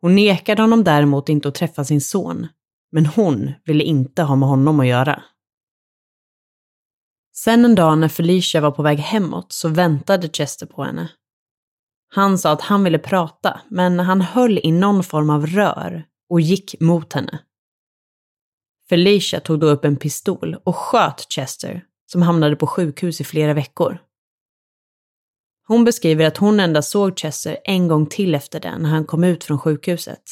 Hon 0.00 0.14
nekade 0.14 0.62
honom 0.62 0.84
däremot 0.84 1.28
inte 1.28 1.48
att 1.48 1.54
träffa 1.54 1.84
sin 1.84 2.00
son, 2.00 2.46
men 2.92 3.06
hon 3.06 3.52
ville 3.64 3.84
inte 3.84 4.22
ha 4.22 4.36
med 4.36 4.48
honom 4.48 4.80
att 4.80 4.86
göra. 4.86 5.22
Sen 7.34 7.64
en 7.64 7.74
dag 7.74 7.98
när 7.98 8.08
Felicia 8.08 8.60
var 8.60 8.70
på 8.70 8.82
väg 8.82 8.98
hemåt 8.98 9.52
så 9.52 9.68
väntade 9.68 10.28
Chester 10.28 10.66
på 10.66 10.84
henne. 10.84 11.10
Han 12.08 12.38
sa 12.38 12.52
att 12.52 12.60
han 12.60 12.84
ville 12.84 12.98
prata, 12.98 13.60
men 13.68 13.98
han 13.98 14.20
höll 14.20 14.58
i 14.58 14.72
någon 14.72 15.04
form 15.04 15.30
av 15.30 15.46
rör 15.46 16.04
och 16.28 16.40
gick 16.40 16.80
mot 16.80 17.12
henne. 17.12 17.38
Felicia 18.88 19.40
tog 19.40 19.60
då 19.60 19.66
upp 19.66 19.84
en 19.84 19.96
pistol 19.96 20.54
och 20.64 20.76
sköt 20.76 21.32
Chester, 21.32 21.84
som 22.06 22.22
hamnade 22.22 22.56
på 22.56 22.66
sjukhus 22.66 23.20
i 23.20 23.24
flera 23.24 23.54
veckor. 23.54 23.98
Hon 25.66 25.84
beskriver 25.84 26.26
att 26.26 26.36
hon 26.36 26.60
endast 26.60 26.90
såg 26.90 27.18
Chester 27.18 27.58
en 27.64 27.88
gång 27.88 28.06
till 28.06 28.34
efter 28.34 28.60
det 28.60 28.78
när 28.78 28.90
han 28.90 29.04
kom 29.04 29.24
ut 29.24 29.44
från 29.44 29.58
sjukhuset. 29.58 30.22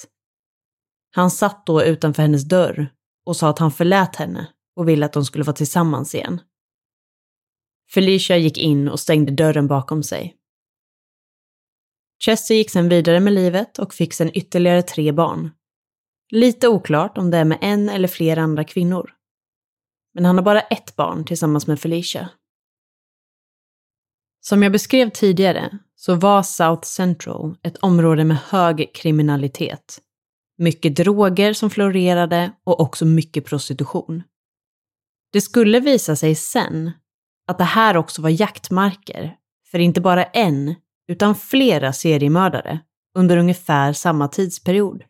Han 1.10 1.30
satt 1.30 1.66
då 1.66 1.84
utanför 1.84 2.22
hennes 2.22 2.48
dörr 2.48 2.92
och 3.24 3.36
sa 3.36 3.48
att 3.50 3.58
han 3.58 3.72
förlät 3.72 4.16
henne 4.16 4.48
och 4.76 4.88
ville 4.88 5.06
att 5.06 5.12
de 5.12 5.24
skulle 5.24 5.44
vara 5.44 5.56
tillsammans 5.56 6.14
igen. 6.14 6.40
Felicia 7.90 8.36
gick 8.36 8.58
in 8.58 8.88
och 8.88 9.00
stängde 9.00 9.32
dörren 9.32 9.66
bakom 9.66 10.02
sig. 10.02 10.36
Chester 12.24 12.54
gick 12.54 12.70
sedan 12.70 12.88
vidare 12.88 13.20
med 13.20 13.32
livet 13.32 13.78
och 13.78 13.94
fick 13.94 14.14
sedan 14.14 14.30
ytterligare 14.34 14.82
tre 14.82 15.12
barn. 15.12 15.50
Lite 16.30 16.68
oklart 16.68 17.18
om 17.18 17.30
det 17.30 17.38
är 17.38 17.44
med 17.44 17.58
en 17.60 17.88
eller 17.88 18.08
flera 18.08 18.42
andra 18.42 18.64
kvinnor. 18.64 19.10
Men 20.14 20.24
han 20.24 20.36
har 20.36 20.44
bara 20.44 20.60
ett 20.60 20.96
barn 20.96 21.24
tillsammans 21.24 21.66
med 21.66 21.80
Felicia. 21.80 22.28
Som 24.40 24.62
jag 24.62 24.72
beskrev 24.72 25.10
tidigare 25.10 25.78
så 25.94 26.14
var 26.14 26.42
South 26.42 26.82
Central 26.82 27.56
ett 27.62 27.76
område 27.76 28.24
med 28.24 28.36
hög 28.36 28.90
kriminalitet. 28.94 30.00
Mycket 30.62 30.96
droger 30.96 31.52
som 31.52 31.70
florerade 31.70 32.52
och 32.64 32.80
också 32.80 33.04
mycket 33.04 33.44
prostitution. 33.44 34.22
Det 35.32 35.40
skulle 35.40 35.80
visa 35.80 36.16
sig 36.16 36.34
sen 36.34 36.90
att 37.46 37.58
det 37.58 37.64
här 37.64 37.96
också 37.96 38.22
var 38.22 38.30
jaktmarker 38.30 39.36
för 39.70 39.78
inte 39.78 40.00
bara 40.00 40.24
en, 40.24 40.74
utan 41.08 41.34
flera 41.34 41.92
seriemördare 41.92 42.80
under 43.18 43.36
ungefär 43.36 43.92
samma 43.92 44.28
tidsperiod. 44.28 45.04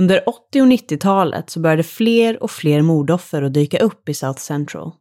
Under 0.00 0.28
80 0.28 0.60
och 0.62 0.66
90-talet 0.66 1.50
så 1.50 1.60
började 1.60 1.82
fler 1.82 2.42
och 2.42 2.50
fler 2.50 2.82
mordoffer 2.82 3.42
att 3.42 3.54
dyka 3.54 3.78
upp 3.78 4.08
i 4.08 4.14
South 4.14 4.40
Central. 4.40 4.92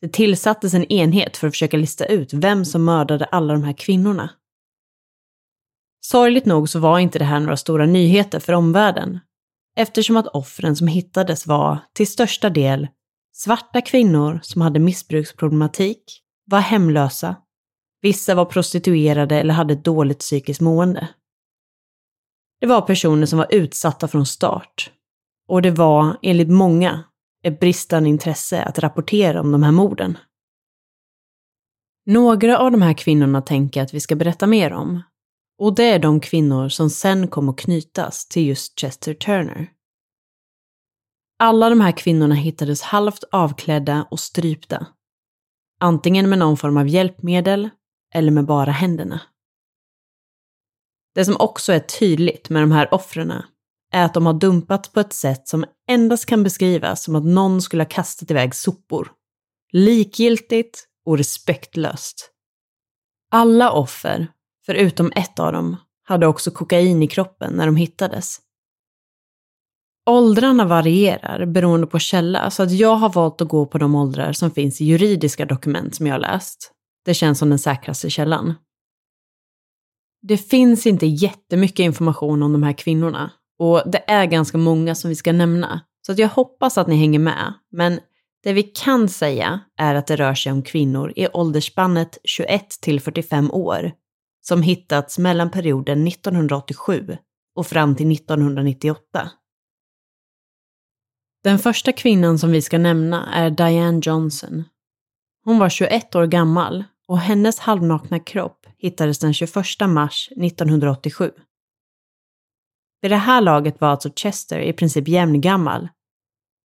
Det 0.00 0.08
tillsattes 0.08 0.74
en 0.74 0.84
enhet 0.84 1.36
för 1.36 1.46
att 1.46 1.52
försöka 1.52 1.76
lista 1.76 2.06
ut 2.06 2.32
vem 2.32 2.64
som 2.64 2.84
mördade 2.84 3.24
alla 3.24 3.52
de 3.52 3.62
här 3.62 3.72
kvinnorna. 3.72 4.30
Sorgligt 6.10 6.46
nog 6.46 6.68
så 6.68 6.78
var 6.78 6.98
inte 6.98 7.18
det 7.18 7.24
här 7.24 7.40
några 7.40 7.56
stora 7.56 7.86
nyheter 7.86 8.40
för 8.40 8.52
omvärlden, 8.52 9.20
eftersom 9.76 10.16
att 10.16 10.26
offren 10.26 10.76
som 10.76 10.86
hittades 10.86 11.46
var, 11.46 11.78
till 11.92 12.06
största 12.06 12.50
del, 12.50 12.88
svarta 13.32 13.80
kvinnor 13.80 14.40
som 14.42 14.62
hade 14.62 14.80
missbruksproblematik, 14.80 16.22
var 16.44 16.60
hemlösa, 16.60 17.36
vissa 18.02 18.34
var 18.34 18.44
prostituerade 18.44 19.40
eller 19.40 19.54
hade 19.54 19.74
dåligt 19.74 20.18
psykiskt 20.18 20.60
mående. 20.60 21.08
Det 22.60 22.66
var 22.66 22.80
personer 22.80 23.26
som 23.26 23.38
var 23.38 23.54
utsatta 23.54 24.08
från 24.08 24.26
start. 24.26 24.90
Och 25.48 25.62
det 25.62 25.70
var, 25.70 26.18
enligt 26.22 26.50
många, 26.50 27.04
ett 27.44 27.60
bristande 27.60 28.08
intresse 28.08 28.62
att 28.62 28.78
rapportera 28.78 29.40
om 29.40 29.52
de 29.52 29.62
här 29.62 29.72
morden. 29.72 30.18
Några 32.06 32.58
av 32.58 32.70
de 32.70 32.82
här 32.82 32.94
kvinnorna 32.94 33.42
tänker 33.42 33.80
jag 33.80 33.84
att 33.84 33.94
vi 33.94 34.00
ska 34.00 34.16
berätta 34.16 34.46
mer 34.46 34.72
om. 34.72 35.02
Och 35.58 35.74
det 35.74 35.84
är 35.84 35.98
de 35.98 36.20
kvinnor 36.20 36.68
som 36.68 36.90
sen 36.90 37.28
kom 37.28 37.48
att 37.48 37.58
knytas 37.58 38.28
till 38.28 38.46
just 38.46 38.80
Chester 38.80 39.14
Turner. 39.14 39.70
Alla 41.38 41.70
de 41.70 41.80
här 41.80 41.92
kvinnorna 41.92 42.34
hittades 42.34 42.82
halvt 42.82 43.24
avklädda 43.32 44.06
och 44.10 44.20
strypta. 44.20 44.86
Antingen 45.80 46.28
med 46.28 46.38
någon 46.38 46.56
form 46.56 46.76
av 46.76 46.88
hjälpmedel 46.88 47.70
eller 48.14 48.30
med 48.30 48.46
bara 48.46 48.70
händerna. 48.70 49.20
Det 51.14 51.24
som 51.24 51.36
också 51.38 51.72
är 51.72 51.80
tydligt 51.80 52.50
med 52.50 52.62
de 52.62 52.72
här 52.72 52.94
offren 52.94 53.32
är 53.92 54.04
att 54.04 54.14
de 54.14 54.26
har 54.26 54.32
dumpats 54.32 54.92
på 54.92 55.00
ett 55.00 55.12
sätt 55.12 55.48
som 55.48 55.64
endast 55.88 56.26
kan 56.26 56.42
beskrivas 56.42 57.02
som 57.02 57.14
att 57.16 57.24
någon 57.24 57.62
skulle 57.62 57.82
ha 57.82 57.88
kastat 57.88 58.30
iväg 58.30 58.54
sopor. 58.54 59.12
Likgiltigt 59.72 60.84
och 61.06 61.18
respektlöst. 61.18 62.30
Alla 63.30 63.72
offer, 63.72 64.28
förutom 64.66 65.12
ett 65.16 65.38
av 65.38 65.52
dem, 65.52 65.76
hade 66.02 66.26
också 66.26 66.50
kokain 66.50 67.02
i 67.02 67.06
kroppen 67.06 67.52
när 67.52 67.66
de 67.66 67.76
hittades. 67.76 68.38
Åldrarna 70.10 70.64
varierar 70.64 71.46
beroende 71.46 71.86
på 71.86 71.98
källa, 71.98 72.50
så 72.50 72.62
att 72.62 72.72
jag 72.72 72.96
har 72.96 73.08
valt 73.12 73.40
att 73.40 73.48
gå 73.48 73.66
på 73.66 73.78
de 73.78 73.94
åldrar 73.94 74.32
som 74.32 74.50
finns 74.50 74.80
i 74.80 74.84
juridiska 74.84 75.44
dokument 75.44 75.94
som 75.94 76.06
jag 76.06 76.14
har 76.14 76.18
läst. 76.18 76.72
Det 77.04 77.14
känns 77.14 77.38
som 77.38 77.48
den 77.48 77.58
säkraste 77.58 78.10
källan. 78.10 78.54
Det 80.22 80.38
finns 80.38 80.86
inte 80.86 81.06
jättemycket 81.06 81.78
information 81.78 82.42
om 82.42 82.52
de 82.52 82.62
här 82.62 82.72
kvinnorna 82.72 83.30
och 83.58 83.82
det 83.86 84.10
är 84.10 84.26
ganska 84.26 84.58
många 84.58 84.94
som 84.94 85.08
vi 85.08 85.14
ska 85.14 85.32
nämna. 85.32 85.80
Så 86.06 86.12
att 86.12 86.18
jag 86.18 86.28
hoppas 86.28 86.78
att 86.78 86.86
ni 86.86 86.96
hänger 86.96 87.18
med. 87.18 87.54
Men 87.72 88.00
det 88.42 88.52
vi 88.52 88.62
kan 88.62 89.08
säga 89.08 89.60
är 89.78 89.94
att 89.94 90.06
det 90.06 90.16
rör 90.16 90.34
sig 90.34 90.52
om 90.52 90.62
kvinnor 90.62 91.12
i 91.16 91.28
åldersspannet 91.28 92.18
21 92.24 92.68
till 92.80 93.00
45 93.00 93.50
år 93.50 93.92
som 94.48 94.62
hittats 94.62 95.18
mellan 95.18 95.50
perioden 95.50 96.06
1987 96.06 97.16
och 97.54 97.66
fram 97.66 97.96
till 97.96 98.12
1998. 98.12 99.30
Den 101.44 101.58
första 101.58 101.92
kvinnan 101.92 102.38
som 102.38 102.50
vi 102.50 102.62
ska 102.62 102.78
nämna 102.78 103.34
är 103.34 103.50
Diane 103.50 104.00
Johnson. 104.02 104.64
Hon 105.44 105.58
var 105.58 105.68
21 105.68 106.14
år 106.14 106.26
gammal 106.26 106.84
och 107.06 107.18
hennes 107.18 107.58
halvnakna 107.58 108.18
kropp 108.18 108.66
hittades 108.78 109.18
den 109.18 109.34
21 109.34 109.54
mars 109.88 110.28
1987. 110.30 111.30
Vid 113.00 113.10
det 113.10 113.16
här 113.16 113.40
laget 113.40 113.80
var 113.80 113.88
alltså 113.88 114.10
Chester 114.16 114.58
i 114.58 114.72
princip 114.72 115.08
jämngammal. 115.08 115.88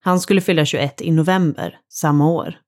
Han 0.01 0.21
skulle 0.21 0.41
fylla 0.41 0.65
21 0.65 1.01
i 1.01 1.11
november 1.11 1.81
samma 1.89 2.31
år. 2.31 2.61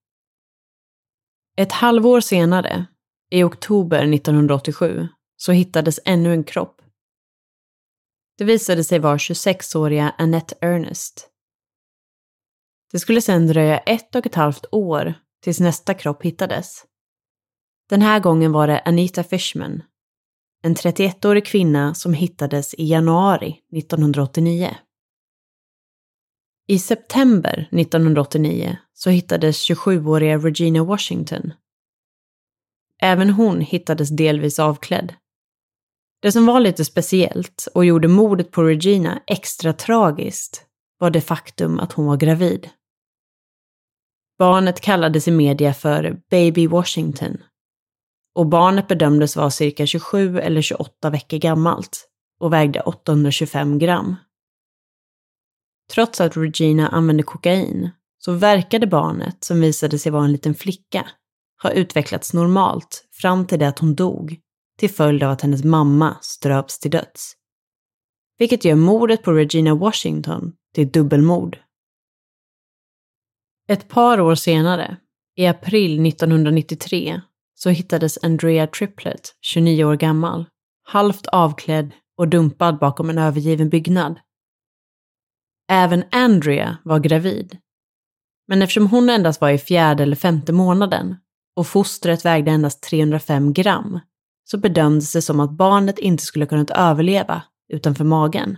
Ett 1.56 1.72
halvår 1.72 2.20
senare, 2.20 2.86
i 3.32 3.42
oktober 3.42 4.14
1987, 4.14 5.08
så 5.36 5.52
hittades 5.52 6.00
ännu 6.04 6.32
en 6.32 6.44
kropp. 6.44 6.82
Det 8.38 8.44
visade 8.44 8.84
sig 8.84 8.98
vara 8.98 9.16
26-åriga 9.16 10.14
Annette 10.18 10.54
Ernest. 10.60 11.28
Det 12.92 12.98
skulle 12.98 13.20
sedan 13.20 13.46
dröja 13.46 13.78
ett 13.78 14.14
och 14.14 14.26
ett 14.26 14.34
halvt 14.34 14.64
år 14.72 15.14
tills 15.42 15.60
nästa 15.60 15.94
kropp 15.94 16.22
hittades. 16.22 16.84
Den 17.88 18.02
här 18.02 18.20
gången 18.20 18.52
var 18.52 18.66
det 18.66 18.82
Anita 18.84 19.24
Fishman, 19.24 19.82
en 20.62 20.74
31-årig 20.74 21.46
kvinna 21.46 21.94
som 21.94 22.14
hittades 22.14 22.74
i 22.74 22.84
januari 22.84 23.60
1989. 23.76 24.76
I 26.68 26.78
september 26.78 27.68
1989 27.70 28.76
så 28.92 29.10
hittades 29.10 29.70
27-åriga 29.70 30.38
Regina 30.38 30.84
Washington. 30.84 31.52
Även 33.02 33.30
hon 33.30 33.60
hittades 33.60 34.08
delvis 34.08 34.58
avklädd. 34.58 35.14
Det 36.22 36.32
som 36.32 36.46
var 36.46 36.60
lite 36.60 36.84
speciellt 36.84 37.68
och 37.74 37.84
gjorde 37.84 38.08
mordet 38.08 38.50
på 38.50 38.62
Regina 38.62 39.22
extra 39.26 39.72
tragiskt 39.72 40.66
var 40.98 41.10
det 41.10 41.20
faktum 41.20 41.80
att 41.80 41.92
hon 41.92 42.06
var 42.06 42.16
gravid. 42.16 42.68
Barnet 44.38 44.80
kallades 44.80 45.28
i 45.28 45.30
media 45.30 45.74
för 45.74 46.20
Baby 46.30 46.66
Washington 46.66 47.38
och 48.34 48.46
barnet 48.46 48.88
bedömdes 48.88 49.36
vara 49.36 49.50
cirka 49.50 49.86
27 49.86 50.38
eller 50.38 50.62
28 50.62 51.10
veckor 51.10 51.38
gammalt 51.38 52.08
och 52.40 52.52
vägde 52.52 52.80
825 52.80 53.78
gram. 53.78 54.16
Trots 55.92 56.20
att 56.20 56.36
Regina 56.36 56.88
använde 56.88 57.22
kokain 57.22 57.90
så 58.18 58.32
verkade 58.32 58.86
barnet, 58.86 59.44
som 59.44 59.60
visade 59.60 59.98
sig 59.98 60.12
vara 60.12 60.24
en 60.24 60.32
liten 60.32 60.54
flicka, 60.54 61.10
har 61.62 61.70
utvecklats 61.70 62.32
normalt 62.32 63.08
fram 63.12 63.46
till 63.46 63.58
det 63.58 63.68
att 63.68 63.78
hon 63.78 63.94
dog 63.94 64.40
till 64.78 64.90
följd 64.90 65.22
av 65.22 65.30
att 65.30 65.40
hennes 65.40 65.64
mamma 65.64 66.16
ströps 66.20 66.78
till 66.78 66.90
döds. 66.90 67.32
Vilket 68.38 68.64
gör 68.64 68.74
mordet 68.74 69.22
på 69.22 69.32
Regina 69.32 69.74
Washington 69.74 70.52
till 70.74 70.90
dubbelmord. 70.90 71.58
Ett 73.68 73.88
par 73.88 74.20
år 74.20 74.34
senare, 74.34 74.96
i 75.36 75.46
april 75.46 76.06
1993, 76.06 77.20
så 77.54 77.70
hittades 77.70 78.18
Andrea 78.22 78.66
Triplett, 78.66 79.36
29 79.40 79.84
år 79.84 79.96
gammal, 79.96 80.46
halvt 80.82 81.26
avklädd 81.26 81.92
och 82.16 82.28
dumpad 82.28 82.78
bakom 82.78 83.10
en 83.10 83.18
övergiven 83.18 83.68
byggnad. 83.68 84.18
Även 85.68 86.04
Andrea 86.10 86.78
var 86.84 87.00
gravid. 87.00 87.58
Men 88.48 88.62
eftersom 88.62 88.86
hon 88.86 89.10
endast 89.10 89.40
var 89.40 89.50
i 89.50 89.58
fjärde 89.58 90.02
eller 90.02 90.16
femte 90.16 90.52
månaden 90.52 91.16
och 91.56 91.66
fostret 91.66 92.24
vägde 92.24 92.50
endast 92.50 92.82
305 92.82 93.52
gram 93.52 94.00
så 94.44 94.58
bedömdes 94.58 95.12
det 95.12 95.22
som 95.22 95.40
att 95.40 95.50
barnet 95.50 95.98
inte 95.98 96.24
skulle 96.24 96.46
kunnat 96.46 96.70
överleva 96.70 97.42
utanför 97.72 98.04
magen. 98.04 98.56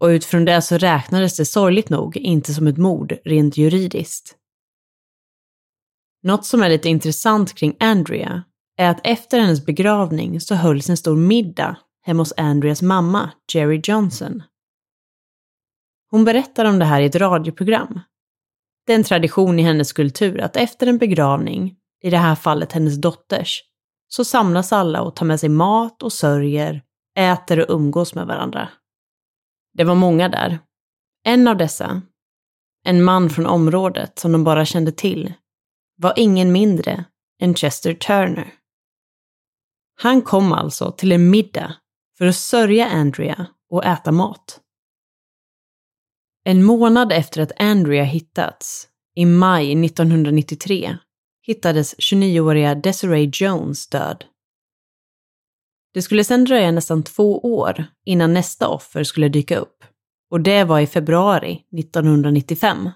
Och 0.00 0.06
utifrån 0.06 0.44
det 0.44 0.62
så 0.62 0.78
räknades 0.78 1.36
det 1.36 1.44
sorgligt 1.44 1.88
nog 1.88 2.16
inte 2.16 2.54
som 2.54 2.66
ett 2.66 2.76
mord 2.76 3.16
rent 3.24 3.56
juridiskt. 3.56 4.36
Något 6.22 6.46
som 6.46 6.62
är 6.62 6.68
lite 6.68 6.88
intressant 6.88 7.54
kring 7.54 7.76
Andrea 7.80 8.42
är 8.76 8.90
att 8.90 9.00
efter 9.06 9.40
hennes 9.40 9.66
begravning 9.66 10.40
så 10.40 10.54
hölls 10.54 10.90
en 10.90 10.96
stor 10.96 11.16
middag 11.16 11.76
hemma 12.02 12.20
hos 12.20 12.32
Andreas 12.36 12.82
mamma, 12.82 13.30
Jerry 13.52 13.80
Johnson. 13.84 14.42
Hon 16.10 16.24
berättar 16.24 16.64
om 16.64 16.78
det 16.78 16.84
här 16.84 17.00
i 17.00 17.06
ett 17.06 17.16
radioprogram. 17.16 18.00
Det 18.86 18.92
är 18.92 18.96
en 18.96 19.04
tradition 19.04 19.58
i 19.58 19.62
hennes 19.62 19.92
kultur 19.92 20.40
att 20.40 20.56
efter 20.56 20.86
en 20.86 20.98
begravning, 20.98 21.76
i 22.02 22.10
det 22.10 22.18
här 22.18 22.34
fallet 22.34 22.72
hennes 22.72 23.00
dotters, 23.00 23.62
så 24.08 24.24
samlas 24.24 24.72
alla 24.72 25.02
och 25.02 25.16
tar 25.16 25.26
med 25.26 25.40
sig 25.40 25.48
mat 25.48 26.02
och 26.02 26.12
sörjer, 26.12 26.82
äter 27.18 27.60
och 27.60 27.74
umgås 27.74 28.14
med 28.14 28.26
varandra. 28.26 28.68
Det 29.72 29.84
var 29.84 29.94
många 29.94 30.28
där. 30.28 30.58
En 31.24 31.48
av 31.48 31.56
dessa, 31.56 32.02
en 32.84 33.02
man 33.02 33.30
från 33.30 33.46
området 33.46 34.18
som 34.18 34.32
de 34.32 34.44
bara 34.44 34.64
kände 34.64 34.92
till, 34.92 35.34
var 35.96 36.14
ingen 36.16 36.52
mindre 36.52 37.04
än 37.42 37.54
Chester 37.54 37.94
Turner. 37.94 38.54
Han 40.02 40.22
kom 40.22 40.52
alltså 40.52 40.92
till 40.92 41.12
en 41.12 41.30
middag 41.30 41.76
för 42.18 42.26
att 42.26 42.36
sörja 42.36 42.86
Andrea 42.86 43.46
och 43.70 43.84
äta 43.84 44.12
mat. 44.12 44.60
En 46.44 46.64
månad 46.64 47.12
efter 47.12 47.42
att 47.42 47.60
Andrea 47.60 48.04
hittats, 48.04 48.88
i 49.14 49.26
maj 49.26 49.84
1993, 49.84 50.98
hittades 51.50 51.94
29-åriga 51.98 52.74
Desiree 52.74 53.30
Jones 53.32 53.88
död. 53.88 54.24
Det 55.94 56.02
skulle 56.02 56.24
sedan 56.24 56.44
dröja 56.44 56.70
nästan 56.70 57.02
två 57.02 57.38
år 57.38 57.84
innan 58.04 58.34
nästa 58.34 58.68
offer 58.68 59.04
skulle 59.04 59.28
dyka 59.28 59.56
upp 59.56 59.84
och 60.30 60.40
det 60.40 60.64
var 60.64 60.80
i 60.80 60.86
februari 60.86 61.64
1995. 61.78 62.90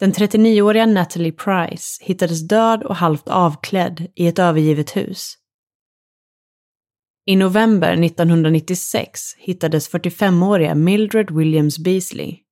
Den 0.00 0.12
39-åriga 0.12 0.86
Natalie 0.86 1.32
Price 1.32 2.04
hittades 2.04 2.48
död 2.48 2.82
och 2.82 2.96
halvt 2.96 3.28
avklädd 3.28 4.06
i 4.14 4.26
ett 4.26 4.38
övergivet 4.38 4.96
hus. 4.96 5.34
I 7.26 7.36
november 7.36 8.04
1996 8.04 9.20
hittades 9.38 9.90
45-åriga 9.90 10.74
Mildred 10.74 11.30
Williams 11.30 11.78
Beasley. 11.78 12.45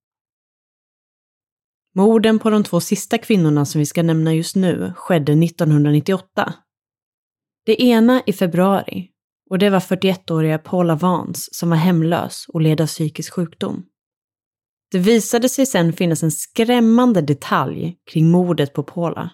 Morden 1.96 2.38
på 2.38 2.50
de 2.50 2.64
två 2.64 2.80
sista 2.80 3.18
kvinnorna 3.18 3.64
som 3.64 3.78
vi 3.78 3.86
ska 3.86 4.02
nämna 4.02 4.34
just 4.34 4.56
nu 4.56 4.92
skedde 4.96 5.32
1998. 5.32 6.54
Det 7.66 7.82
ena 7.82 8.22
i 8.26 8.32
februari 8.32 9.10
och 9.50 9.58
det 9.58 9.70
var 9.70 9.80
41-åriga 9.80 10.58
Paula 10.58 10.94
Vance 10.94 11.48
som 11.52 11.70
var 11.70 11.76
hemlös 11.76 12.46
och 12.48 12.60
led 12.60 12.80
av 12.80 12.86
psykisk 12.86 13.32
sjukdom. 13.32 13.86
Det 14.90 14.98
visade 14.98 15.48
sig 15.48 15.66
sen 15.66 15.92
finnas 15.92 16.22
en 16.22 16.30
skrämmande 16.30 17.20
detalj 17.20 17.96
kring 18.10 18.30
mordet 18.30 18.72
på 18.72 18.82
Paula. 18.82 19.30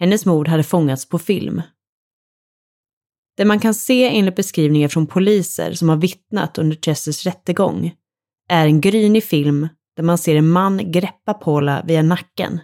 Hennes 0.00 0.26
mord 0.26 0.48
hade 0.48 0.62
fångats 0.62 1.08
på 1.08 1.18
film. 1.18 1.62
Det 3.36 3.44
man 3.44 3.60
kan 3.60 3.74
se 3.74 4.18
enligt 4.18 4.36
beskrivningar 4.36 4.88
från 4.88 5.06
poliser 5.06 5.72
som 5.72 5.88
har 5.88 5.96
vittnat 5.96 6.58
under 6.58 6.76
Chesters 6.76 7.26
rättegång 7.26 7.94
är 8.48 8.66
en 8.66 8.80
grynig 8.80 9.24
film 9.24 9.68
där 9.98 10.04
man 10.04 10.18
ser 10.18 10.36
en 10.36 10.48
man 10.48 10.92
greppa 10.92 11.34
Paula 11.34 11.82
via 11.86 12.02
nacken, 12.02 12.60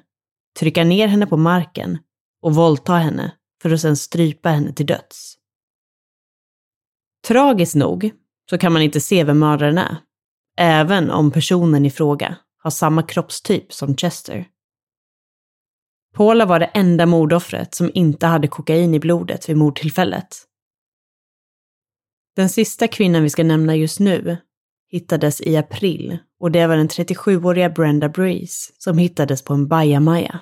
trycka 0.59 0.85
ner 0.85 1.09
henne 1.09 1.27
på 1.27 1.37
marken 1.37 1.99
och 2.43 2.55
våldta 2.55 2.93
henne 2.93 3.33
för 3.63 3.71
att 3.71 3.81
sedan 3.81 3.97
strypa 3.97 4.49
henne 4.49 4.73
till 4.73 4.87
döds. 4.87 5.35
Tragiskt 7.27 7.75
nog 7.75 8.11
så 8.51 8.59
kan 8.59 8.73
man 8.73 8.83
inte 8.83 9.01
se 9.01 9.25
vem 9.25 9.39
mördaren 9.39 9.79
är 9.79 9.97
även 10.59 11.11
om 11.11 11.31
personen 11.31 11.87
i 11.87 11.91
fråga 11.91 12.37
har 12.63 12.71
samma 12.71 13.03
kroppstyp 13.03 13.73
som 13.73 13.97
Chester. 13.97 14.49
Paula 16.17 16.47
var 16.47 16.61
det 16.61 16.67
enda 16.67 17.07
mordoffret 17.07 17.75
som 17.75 17.91
inte 17.95 18.27
hade 18.27 18.49
kokain 18.49 18.95
i 18.95 19.01
blodet 19.01 19.49
vid 19.49 19.57
mordtillfället. 19.57 20.37
Den 22.37 22.49
sista 22.49 22.89
kvinnan 22.89 23.23
vi 23.23 23.31
ska 23.31 23.45
nämna 23.45 23.77
just 23.77 24.01
nu 24.01 24.39
hittades 24.91 25.41
i 25.41 25.57
april 25.57 26.19
och 26.41 26.51
det 26.51 26.67
var 26.67 26.77
den 26.77 26.89
37-åriga 26.89 27.71
Brenda 27.71 28.09
Breeze 28.09 28.73
som 28.79 28.99
hittades 28.99 29.45
på 29.45 29.55
en 29.55 29.69
bajamaja. 29.69 30.41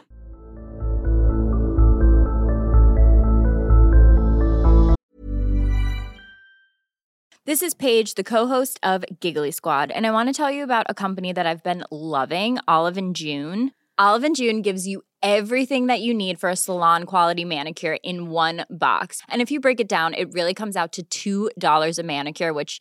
This 7.44 7.62
is 7.62 7.74
Paige, 7.74 8.14
the 8.14 8.22
co-host 8.22 8.78
of 8.84 9.04
Giggly 9.20 9.50
Squad, 9.50 9.90
and 9.90 10.06
I 10.06 10.12
want 10.12 10.28
to 10.28 10.32
tell 10.32 10.52
you 10.52 10.62
about 10.62 10.86
a 10.88 10.94
company 10.94 11.32
that 11.32 11.44
I've 11.44 11.64
been 11.64 11.82
loving, 11.90 12.58
Olive 12.68 12.96
and 12.96 13.16
June. 13.16 13.72
Olive 13.98 14.22
and 14.22 14.36
June 14.36 14.62
gives 14.62 14.86
you 14.86 15.02
everything 15.22 15.88
that 15.88 16.00
you 16.00 16.14
need 16.14 16.38
for 16.38 16.50
a 16.50 16.56
salon 16.56 17.04
quality 17.04 17.44
manicure 17.44 17.96
in 18.04 18.30
one 18.30 18.64
box. 18.70 19.22
And 19.28 19.42
if 19.42 19.50
you 19.50 19.58
break 19.58 19.80
it 19.80 19.88
down, 19.88 20.14
it 20.14 20.32
really 20.32 20.54
comes 20.54 20.76
out 20.76 20.98
to 21.10 21.50
$2 21.58 21.98
a 21.98 22.02
manicure, 22.02 22.52
which 22.52 22.80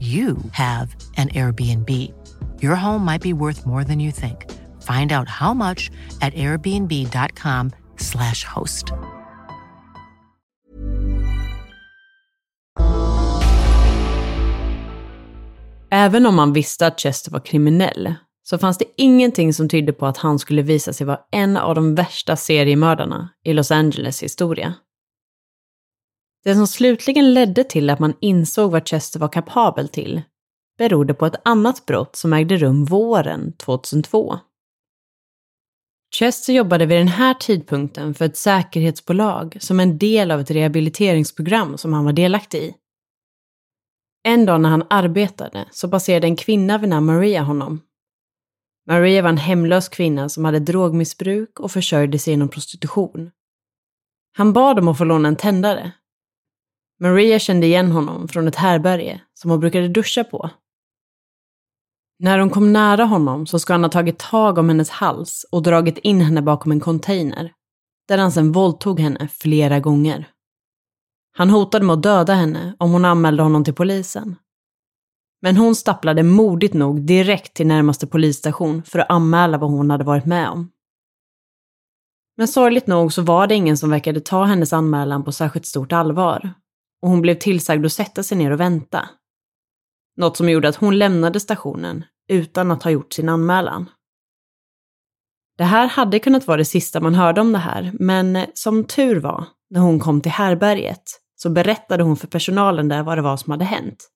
you 0.00 0.36
have 0.52 0.96
an 1.16 1.28
Airbnb. 1.28 2.12
Your 2.62 2.74
home 2.74 3.04
might 3.04 3.22
be 3.22 3.32
worth 3.32 3.66
more 3.66 3.84
than 3.84 4.00
you 4.00 4.12
think. 4.12 4.50
Find 4.82 5.12
out 5.12 5.28
how 5.28 5.54
much 5.54 5.90
at 6.20 6.34
airbnb.com 6.34 7.70
slash 7.96 8.44
host. 8.44 8.92
Även 15.90 16.26
om 16.26 16.34
man 16.34 16.52
visste 16.52 16.86
att 16.86 17.00
Chester 17.00 17.30
var 17.30 17.40
kriminell 17.40 18.14
så 18.42 18.58
fanns 18.58 18.78
det 18.78 18.84
ingenting 18.96 19.54
som 19.54 19.68
tydde 19.68 19.92
på 19.92 20.06
att 20.06 20.16
han 20.16 20.38
skulle 20.38 20.62
visa 20.62 20.92
sig 20.92 21.06
vara 21.06 21.20
en 21.32 21.56
av 21.56 21.74
de 21.74 21.94
värsta 21.94 22.36
seriemördarna 22.36 23.28
i 23.44 23.52
Los 23.52 23.70
Angeles 23.70 24.22
historia. 24.22 24.74
Det 26.44 26.54
som 26.54 26.66
slutligen 26.66 27.34
ledde 27.34 27.64
till 27.64 27.90
att 27.90 27.98
man 27.98 28.14
insåg 28.20 28.70
vad 28.70 28.88
Chester 28.88 29.20
var 29.20 29.28
kapabel 29.28 29.88
till 29.88 30.22
berodde 30.78 31.14
på 31.14 31.26
ett 31.26 31.40
annat 31.44 31.86
brott 31.86 32.16
som 32.16 32.32
ägde 32.32 32.56
rum 32.56 32.84
våren 32.84 33.52
2002. 33.56 34.38
Chester 36.14 36.52
jobbade 36.52 36.86
vid 36.86 36.98
den 36.98 37.08
här 37.08 37.34
tidpunkten 37.34 38.14
för 38.14 38.24
ett 38.24 38.36
säkerhetsbolag 38.36 39.56
som 39.60 39.80
en 39.80 39.98
del 39.98 40.30
av 40.30 40.40
ett 40.40 40.50
rehabiliteringsprogram 40.50 41.78
som 41.78 41.92
han 41.92 42.04
var 42.04 42.12
delaktig 42.12 42.58
i. 42.58 42.74
En 44.22 44.46
dag 44.46 44.60
när 44.60 44.70
han 44.70 44.86
arbetade 44.90 45.68
så 45.70 45.88
passerade 45.88 46.26
en 46.26 46.36
kvinna 46.36 46.78
vid 46.78 46.88
namn 46.88 47.06
Maria 47.06 47.42
honom. 47.42 47.80
Maria 48.86 49.22
var 49.22 49.28
en 49.28 49.36
hemlös 49.36 49.88
kvinna 49.88 50.28
som 50.28 50.44
hade 50.44 50.58
drogmissbruk 50.58 51.60
och 51.60 51.70
försörjde 51.70 52.18
sig 52.18 52.32
genom 52.32 52.48
prostitution. 52.48 53.30
Han 54.36 54.52
bad 54.52 54.78
om 54.78 54.88
att 54.88 54.98
få 54.98 55.04
låna 55.04 55.28
en 55.28 55.36
tändare. 55.36 55.92
Maria 57.00 57.38
kände 57.38 57.66
igen 57.66 57.92
honom 57.92 58.28
från 58.28 58.48
ett 58.48 58.56
härberge 58.56 59.20
som 59.34 59.50
hon 59.50 59.60
brukade 59.60 59.88
duscha 59.88 60.24
på. 60.24 60.50
När 62.18 62.38
hon 62.38 62.50
kom 62.50 62.72
nära 62.72 63.04
honom 63.04 63.46
så 63.46 63.58
ska 63.58 63.74
han 63.74 63.84
ha 63.84 63.90
tagit 63.90 64.18
tag 64.18 64.58
om 64.58 64.68
hennes 64.68 64.90
hals 64.90 65.46
och 65.50 65.62
dragit 65.62 65.98
in 65.98 66.20
henne 66.20 66.42
bakom 66.42 66.72
en 66.72 66.80
container, 66.80 67.52
där 68.08 68.18
han 68.18 68.32
sedan 68.32 68.52
våldtog 68.52 69.00
henne 69.00 69.28
flera 69.28 69.80
gånger. 69.80 70.28
Han 71.36 71.50
hotade 71.50 71.84
med 71.84 71.94
att 71.94 72.02
döda 72.02 72.34
henne 72.34 72.76
om 72.78 72.90
hon 72.90 73.04
anmälde 73.04 73.42
honom 73.42 73.64
till 73.64 73.74
polisen. 73.74 74.36
Men 75.42 75.56
hon 75.56 75.74
stapplade 75.74 76.22
modigt 76.22 76.74
nog 76.74 77.06
direkt 77.06 77.54
till 77.54 77.66
närmaste 77.66 78.06
polisstation 78.06 78.82
för 78.82 78.98
att 78.98 79.10
anmäla 79.10 79.58
vad 79.58 79.70
hon 79.70 79.90
hade 79.90 80.04
varit 80.04 80.26
med 80.26 80.48
om. 80.48 80.70
Men 82.36 82.48
sorgligt 82.48 82.86
nog 82.86 83.12
så 83.12 83.22
var 83.22 83.46
det 83.46 83.54
ingen 83.54 83.76
som 83.76 83.90
verkade 83.90 84.20
ta 84.20 84.44
hennes 84.44 84.72
anmälan 84.72 85.24
på 85.24 85.32
särskilt 85.32 85.66
stort 85.66 85.92
allvar 85.92 86.54
och 87.04 87.10
hon 87.10 87.22
blev 87.22 87.34
tillsagd 87.34 87.86
att 87.86 87.92
sätta 87.92 88.22
sig 88.22 88.38
ner 88.38 88.50
och 88.50 88.60
vänta. 88.60 89.08
Något 90.16 90.36
som 90.36 90.48
gjorde 90.48 90.68
att 90.68 90.76
hon 90.76 90.98
lämnade 90.98 91.40
stationen 91.40 92.04
utan 92.28 92.70
att 92.70 92.82
ha 92.82 92.90
gjort 92.90 93.12
sin 93.12 93.28
anmälan. 93.28 93.90
Det 95.58 95.64
här 95.64 95.86
hade 95.86 96.18
kunnat 96.18 96.46
vara 96.46 96.56
det 96.56 96.64
sista 96.64 97.00
man 97.00 97.14
hörde 97.14 97.40
om 97.40 97.52
det 97.52 97.58
här, 97.58 97.90
men 97.94 98.46
som 98.54 98.84
tur 98.84 99.20
var, 99.20 99.44
när 99.70 99.80
hon 99.80 100.00
kom 100.00 100.20
till 100.20 100.32
härberget, 100.32 101.02
så 101.36 101.50
berättade 101.50 102.02
hon 102.02 102.16
för 102.16 102.26
personalen 102.26 102.88
där 102.88 103.02
vad 103.02 103.18
det 103.18 103.22
var 103.22 103.36
som 103.36 103.50
hade 103.50 103.64
hänt. 103.64 104.10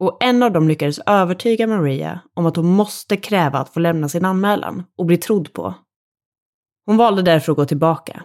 Och 0.00 0.18
en 0.20 0.42
av 0.42 0.52
dem 0.52 0.68
lyckades 0.68 0.98
övertyga 0.98 1.66
Maria 1.66 2.20
om 2.34 2.46
att 2.46 2.56
hon 2.56 2.66
måste 2.66 3.16
kräva 3.16 3.58
att 3.58 3.74
få 3.74 3.80
lämna 3.80 4.08
sin 4.08 4.24
anmälan 4.24 4.84
och 4.98 5.06
bli 5.06 5.16
trodd 5.16 5.52
på. 5.52 5.74
Hon 6.86 6.96
valde 6.96 7.22
därför 7.22 7.52
att 7.52 7.56
gå 7.56 7.64
tillbaka. 7.64 8.22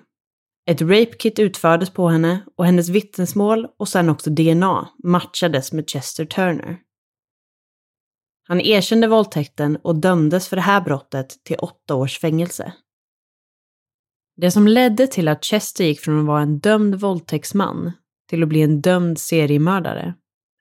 Ett 0.65 0.81
rape-kit 0.81 1.39
utfördes 1.39 1.89
på 1.89 2.07
henne 2.07 2.45
och 2.57 2.65
hennes 2.65 2.89
vittnesmål 2.89 3.67
och 3.77 3.89
sen 3.89 4.09
också 4.09 4.29
DNA 4.29 4.89
matchades 5.03 5.73
med 5.73 5.89
Chester 5.89 6.25
Turner. 6.25 6.79
Han 8.47 8.61
erkände 8.61 9.07
våldtäkten 9.07 9.75
och 9.75 9.95
dömdes 9.95 10.47
för 10.47 10.55
det 10.55 10.61
här 10.61 10.81
brottet 10.81 11.43
till 11.43 11.55
åtta 11.59 11.95
års 11.95 12.19
fängelse. 12.19 12.73
Det 14.35 14.51
som 14.51 14.67
ledde 14.67 15.07
till 15.07 15.27
att 15.27 15.43
Chester 15.43 15.83
gick 15.83 15.99
från 15.99 16.19
att 16.19 16.25
vara 16.25 16.41
en 16.41 16.59
dömd 16.59 16.95
våldtäktsman 16.95 17.91
till 18.29 18.43
att 18.43 18.49
bli 18.49 18.61
en 18.61 18.81
dömd 18.81 19.19
seriemördare 19.19 20.13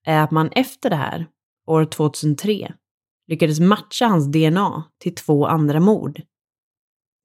är 0.07 0.21
att 0.21 0.31
man 0.31 0.49
efter 0.49 0.91
det 0.91 0.97
här, 0.97 1.27
år 1.67 1.85
2003, 1.85 2.75
lyckades 3.27 3.61
matcha 3.61 4.07
hans 4.07 4.33
DNA 4.33 4.85
till 4.99 5.15
två 5.15 5.47
andra 5.47 5.81
mord. 5.81 6.23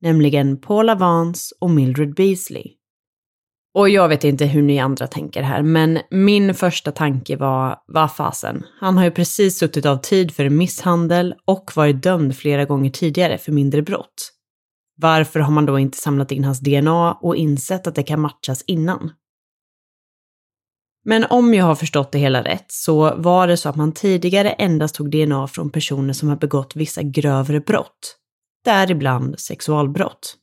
Nämligen 0.02 0.62
Paula 0.62 0.96
Vance 0.96 1.56
och 1.60 1.70
Mildred 1.70 2.16
Beasley. 2.16 2.74
Och 3.74 3.90
jag 3.90 4.10
vet 4.10 4.24
inte 4.24 4.46
hur 4.46 4.62
ni 4.62 4.80
andra 4.80 5.08
tänker 5.08 5.42
här, 5.42 5.62
men 5.62 6.00
min 6.12 6.54
första 6.54 6.92
tanke 6.92 7.36
var, 7.36 7.76
vad 7.88 8.16
fasen, 8.16 8.64
han 8.80 8.98
har 8.98 9.04
ju 9.04 9.12
precis 9.12 9.60
suttit 9.60 9.86
av 9.86 9.98
tid 9.98 10.32
för 10.32 10.50
misshandel 10.50 11.36
och 11.46 11.72
varit 11.76 12.04
dömd 12.04 12.36
flera 12.36 12.66
gånger 12.66 12.90
tidigare 12.90 13.38
för 13.38 13.52
mindre 13.52 13.82
brott. 13.82 14.34
Varför 14.96 15.40
har 15.40 15.52
man 15.52 15.66
då 15.66 15.80
inte 15.80 15.98
samlat 15.98 16.32
in 16.32 16.44
hans 16.44 16.60
DNA 16.60 17.14
och 17.14 17.36
insett 17.36 17.88
att 17.88 17.96
det 17.96 18.04
kan 18.04 18.22
matchas 18.22 18.64
innan? 18.68 19.12
Men 21.06 21.24
om 21.24 21.54
jag 21.54 21.66
har 21.66 21.76
förstått 21.76 22.12
det 22.12 22.20
hela 22.20 22.44
rätt 22.44 22.66
så 22.68 23.16
var 23.16 23.48
det 23.48 23.58
så 23.58 23.70
att 23.70 23.76
man 23.76 23.92
tidigare 23.92 24.50
endast 24.50 24.96
tog 24.96 25.12
DNA 25.12 25.48
från 25.48 25.70
personer 25.70 26.14
som 26.14 26.30
har 26.30 26.36
begått 26.36 26.76
vissa 26.76 27.02
grövre 27.04 27.60
brott, 27.60 28.18
däribland 28.68 29.40
sexualbrott. 29.40 30.36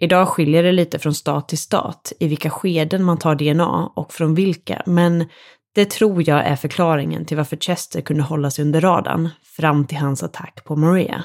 Idag 0.00 0.28
skiljer 0.28 0.62
det 0.62 0.72
lite 0.72 0.98
från 0.98 1.14
stat 1.14 1.48
till 1.48 1.58
stat 1.58 2.12
i 2.20 2.28
vilka 2.28 2.50
skeden 2.50 3.04
man 3.04 3.18
tar 3.18 3.34
DNA 3.34 3.86
och 3.86 4.12
från 4.12 4.34
vilka, 4.34 4.82
men 4.86 5.28
det 5.74 5.90
tror 5.90 6.28
jag 6.28 6.46
är 6.46 6.56
förklaringen 6.56 7.24
till 7.24 7.36
varför 7.36 7.56
Chester 7.56 8.00
kunde 8.00 8.22
hålla 8.22 8.50
sig 8.50 8.64
under 8.64 8.80
radarn 8.80 9.28
fram 9.42 9.86
till 9.86 9.98
hans 9.98 10.22
attack 10.22 10.64
på 10.64 10.76
Maria. 10.76 11.24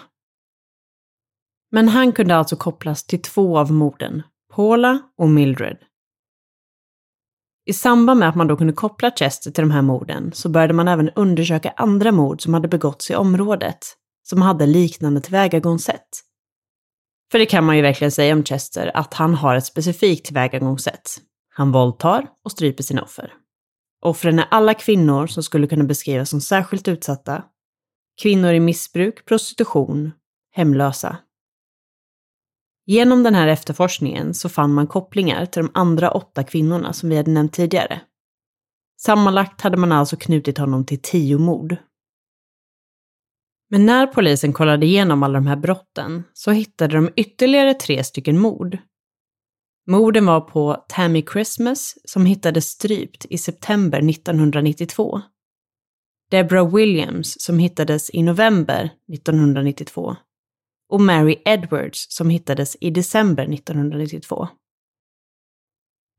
Men 1.72 1.90
han 1.90 2.12
kunde 2.12 2.36
alltså 2.36 2.56
kopplas 2.56 3.06
till 3.06 3.22
två 3.22 3.58
av 3.58 3.72
morden, 3.72 4.24
Paula 4.54 5.00
och 5.18 5.30
Mildred. 5.30 5.78
I 7.66 7.74
samband 7.74 8.20
med 8.20 8.30
att 8.30 8.36
man 8.36 8.48
då 8.48 8.58
kunde 8.58 8.74
koppla 8.74 9.12
Chester 9.12 9.52
till 9.52 9.64
de 9.64 9.72
här 9.72 9.82
morden 9.82 10.32
så 10.34 10.50
började 10.50 10.74
man 10.74 10.88
även 10.88 11.10
undersöka 11.10 11.74
andra 11.78 12.12
mord 12.12 12.42
som 12.42 12.54
hade 12.54 12.68
begåtts 12.68 13.12
i 13.12 13.16
området, 13.16 13.96
som 14.30 14.42
hade 14.42 14.66
liknande 14.66 15.22
tillvägagångssätt. 15.22 16.10
För 17.32 17.40
det 17.40 17.46
kan 17.46 17.66
man 17.66 17.76
ju 17.76 17.82
verkligen 17.82 18.12
säga 18.12 18.34
om 18.34 18.44
Chester, 18.44 18.92
att 18.94 19.14
han 19.14 19.36
har 19.36 19.56
ett 19.56 19.66
specifikt 19.66 20.26
tillvägagångssätt. 20.26 21.18
Han 21.50 21.72
våldtar 21.72 22.28
och 22.44 22.52
stryper 22.52 22.84
sina 22.84 23.04
offer. 23.04 23.34
Offren 24.02 24.40
är 24.40 24.48
alla 24.52 24.74
kvinnor 24.74 25.28
som 25.28 25.44
skulle 25.44 25.68
kunna 25.68 25.84
beskrivas 25.84 26.30
som 26.30 26.42
särskilt 26.42 26.88
utsatta, 26.88 27.44
kvinnor 28.22 28.54
i 28.54 28.60
missbruk, 28.60 29.26
prostitution, 29.26 30.12
hemlösa. 30.52 31.18
Genom 32.86 33.24
den 33.24 33.36
här 33.36 33.48
efterforskningen 33.48 34.34
så 34.34 34.50
fann 34.50 34.74
man 34.74 34.88
kopplingar 34.88 35.46
till 35.46 35.62
de 35.62 35.72
andra 35.74 36.12
åtta 36.12 36.44
kvinnorna 36.44 36.94
som 36.94 37.10
vi 37.10 37.18
hade 37.18 37.32
nämnt 37.32 37.54
tidigare. 37.54 38.02
Sammanlagt 39.02 39.62
hade 39.62 39.78
man 39.78 39.92
alltså 39.92 40.18
knutit 40.18 40.58
honom 40.58 40.86
till 40.86 41.02
tio 41.02 41.38
mord. 41.38 41.76
Men 43.70 43.86
när 43.86 44.08
polisen 44.08 44.54
kollade 44.54 44.86
igenom 44.86 45.24
alla 45.24 45.34
de 45.34 45.48
här 45.48 45.56
brotten 45.56 46.24
så 46.34 46.52
hittade 46.52 46.96
de 46.96 47.10
ytterligare 47.16 47.74
tre 47.74 48.04
stycken 48.04 48.40
mord. 48.40 48.78
Morden 49.88 50.26
var 50.26 50.42
på 50.42 50.86
Tammy 50.90 51.24
Christmas 51.34 51.98
som 52.04 52.26
hittades 52.26 52.66
strypt 52.66 53.26
i 53.30 53.38
september 53.38 54.10
1992. 54.10 55.22
Deborah 56.32 56.76
Williams 56.76 57.42
som 57.42 57.60
hittades 57.60 58.10
i 58.14 58.24
november 58.24 58.90
1992 59.14 60.16
och 60.90 61.02
Mary 61.02 61.42
Edwards 61.46 62.08
som 62.10 62.30
hittades 62.30 62.78
i 62.82 62.90
december 62.90 63.54
1992. 63.54 64.48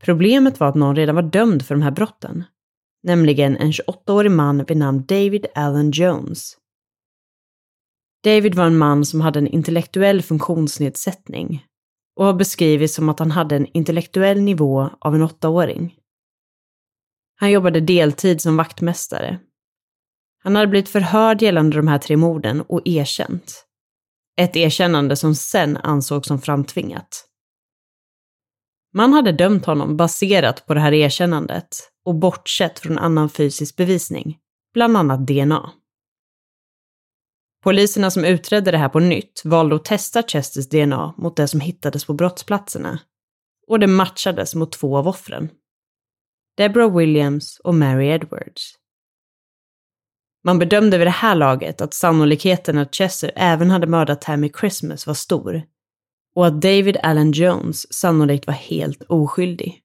Problemet 0.02 0.60
var 0.60 0.68
att 0.68 0.74
någon 0.74 0.96
redan 0.96 1.14
var 1.14 1.22
dömd 1.22 1.66
för 1.66 1.74
de 1.74 1.82
här 1.82 1.90
brotten, 1.90 2.44
nämligen 3.02 3.56
en 3.56 3.72
28-årig 3.72 4.30
man 4.30 4.64
vid 4.64 4.76
namn 4.76 5.04
David 5.06 5.46
Allen 5.54 5.90
Jones 5.90 6.59
David 8.24 8.54
var 8.54 8.64
en 8.64 8.78
man 8.78 9.04
som 9.04 9.20
hade 9.20 9.38
en 9.38 9.46
intellektuell 9.46 10.22
funktionsnedsättning 10.22 11.64
och 12.16 12.24
har 12.24 12.34
beskrivits 12.34 12.94
som 12.94 13.08
att 13.08 13.18
han 13.18 13.30
hade 13.30 13.56
en 13.56 13.66
intellektuell 13.66 14.40
nivå 14.40 14.90
av 15.00 15.14
en 15.14 15.22
åttaåring. 15.22 15.94
Han 17.36 17.50
jobbade 17.50 17.80
deltid 17.80 18.40
som 18.40 18.56
vaktmästare. 18.56 19.38
Han 20.42 20.56
hade 20.56 20.66
blivit 20.66 20.88
förhörd 20.88 21.42
gällande 21.42 21.76
de 21.76 21.88
här 21.88 21.98
tre 21.98 22.16
morden 22.16 22.60
och 22.60 22.82
erkänt. 22.84 23.66
Ett 24.36 24.56
erkännande 24.56 25.16
som 25.16 25.34
sen 25.34 25.76
ansågs 25.76 26.28
som 26.28 26.40
framtvingat. 26.40 27.26
Man 28.92 29.12
hade 29.12 29.32
dömt 29.32 29.66
honom 29.66 29.96
baserat 29.96 30.66
på 30.66 30.74
det 30.74 30.80
här 30.80 30.92
erkännandet 30.92 31.68
och 32.04 32.14
bortsett 32.14 32.78
från 32.78 32.98
annan 32.98 33.30
fysisk 33.30 33.76
bevisning, 33.76 34.38
bland 34.74 34.96
annat 34.96 35.26
DNA. 35.26 35.70
Poliserna 37.62 38.10
som 38.10 38.24
utredde 38.24 38.70
det 38.70 38.78
här 38.78 38.88
på 38.88 39.00
nytt 39.00 39.42
valde 39.44 39.76
att 39.76 39.84
testa 39.84 40.22
Chesters 40.22 40.68
DNA 40.68 41.14
mot 41.16 41.36
det 41.36 41.48
som 41.48 41.60
hittades 41.60 42.04
på 42.04 42.12
brottsplatserna. 42.12 42.98
Och 43.66 43.80
det 43.80 43.86
matchades 43.86 44.54
mot 44.54 44.72
två 44.72 44.96
av 44.96 45.08
offren. 45.08 45.50
Deborah 46.56 46.96
Williams 46.96 47.60
och 47.64 47.74
Mary 47.74 48.06
Edwards. 48.06 48.74
Man 50.44 50.58
bedömde 50.58 50.98
vid 50.98 51.06
det 51.06 51.10
här 51.10 51.34
laget 51.34 51.80
att 51.80 51.94
sannolikheten 51.94 52.78
att 52.78 52.94
Chester 52.94 53.32
även 53.36 53.70
hade 53.70 53.86
mördat 53.86 54.20
Tammy 54.20 54.50
Christmas 54.60 55.06
var 55.06 55.14
stor 55.14 55.62
och 56.34 56.46
att 56.46 56.62
David 56.62 56.96
Allen 57.02 57.32
Jones 57.32 57.94
sannolikt 57.94 58.46
var 58.46 58.54
helt 58.54 59.02
oskyldig. 59.02 59.82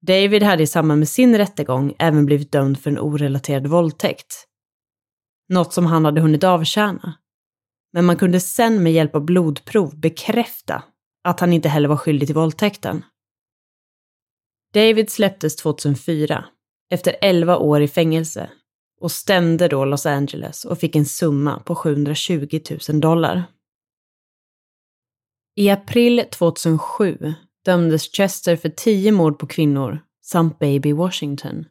David 0.00 0.42
hade 0.42 0.62
i 0.62 0.66
samband 0.66 0.98
med 0.98 1.08
sin 1.08 1.38
rättegång 1.38 1.94
även 1.98 2.26
blivit 2.26 2.52
dömd 2.52 2.80
för 2.80 2.90
en 2.90 2.98
orelaterad 2.98 3.66
våldtäkt. 3.66 4.47
Något 5.48 5.72
som 5.72 5.86
han 5.86 6.04
hade 6.04 6.20
hunnit 6.20 6.44
avtjäna. 6.44 7.14
Men 7.92 8.04
man 8.04 8.16
kunde 8.16 8.40
sen 8.40 8.82
med 8.82 8.92
hjälp 8.92 9.14
av 9.14 9.24
blodprov 9.24 10.00
bekräfta 10.00 10.82
att 11.24 11.40
han 11.40 11.52
inte 11.52 11.68
heller 11.68 11.88
var 11.88 11.96
skyldig 11.96 12.28
till 12.28 12.34
våldtäkten. 12.34 13.04
David 14.74 15.10
släpptes 15.10 15.56
2004, 15.56 16.44
efter 16.90 17.16
11 17.20 17.56
år 17.56 17.80
i 17.80 17.88
fängelse, 17.88 18.50
och 19.00 19.12
stämde 19.12 19.68
då 19.68 19.84
Los 19.84 20.06
Angeles 20.06 20.64
och 20.64 20.78
fick 20.78 20.96
en 20.96 21.06
summa 21.06 21.60
på 21.60 21.74
720 21.74 22.60
000 22.88 23.00
dollar. 23.00 23.44
I 25.56 25.70
april 25.70 26.24
2007 26.30 27.34
dömdes 27.64 28.12
Chester 28.12 28.56
för 28.56 28.68
tio 28.68 29.12
mord 29.12 29.38
på 29.38 29.46
kvinnor 29.46 30.00
samt 30.22 30.58
Baby 30.58 30.92
Washington. 30.92 31.64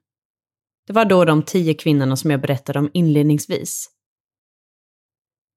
Det 0.88 0.93
var 0.93 1.06
då 1.06 1.26
de 1.26 1.43
tio 1.43 1.73
kvinnorna 1.73 2.15
som 2.15 2.32
jag 2.32 2.41
berättade 2.41 2.80
om 2.80 2.89
inledningsvis. 2.93 3.89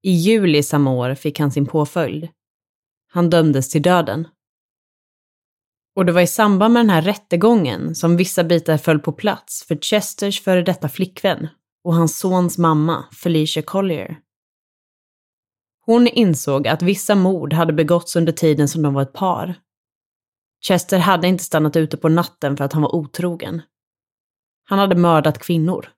I 0.03 0.11
juli 0.11 0.62
samma 0.62 0.93
år 0.93 1.14
fick 1.14 1.38
han 1.38 1.53
sin 1.53 1.66
påföljd. 1.66 2.29
Han 3.12 3.31
dömdes 3.31 3.69
till 3.69 3.83
döden. 3.83 4.29
Och 5.97 6.07
det 6.07 6.12
var 6.12 6.21
i 6.21 6.27
samband 6.27 6.75
med 6.75 6.81
den 6.81 6.90
här 6.90 7.03
rättegången 7.03 7.95
som 7.95 8.16
vissa 8.16 8.45
bitar 8.45 8.79
föll 8.79 8.99
på 8.99 9.12
plats 9.12 9.64
för 9.69 9.77
Chesters 9.77 10.43
före 10.43 10.62
detta 10.62 10.88
flickvän 10.88 11.49
och 11.85 11.95
hans 11.95 12.19
sons 12.19 12.59
mamma, 12.59 13.05
Felicia 13.12 13.62
Collier. 13.62 14.19
Hon 15.87 16.07
insåg 16.07 16.69
att 16.69 16.83
vissa 16.83 17.14
mord 17.14 17.53
hade 17.53 17.73
begåtts 17.73 18.16
under 18.16 18.33
tiden 18.33 18.69
som 18.69 18.83
de 18.83 18.95
var 18.95 19.03
ett 19.03 19.12
par. 19.12 19.55
Chester 20.61 20.99
hade 20.99 21.29
inte 21.29 21.45
stannat 21.45 21.77
ute 21.77 21.97
på 21.97 22.09
natten 22.09 22.57
för 22.57 22.64
att 22.64 22.73
han 22.73 22.83
var 22.83 22.95
otrogen. 22.95 23.62
Han 24.71 24.79
hade 24.79 24.97
mördat 24.97 25.39
kvinnor. 25.39 25.89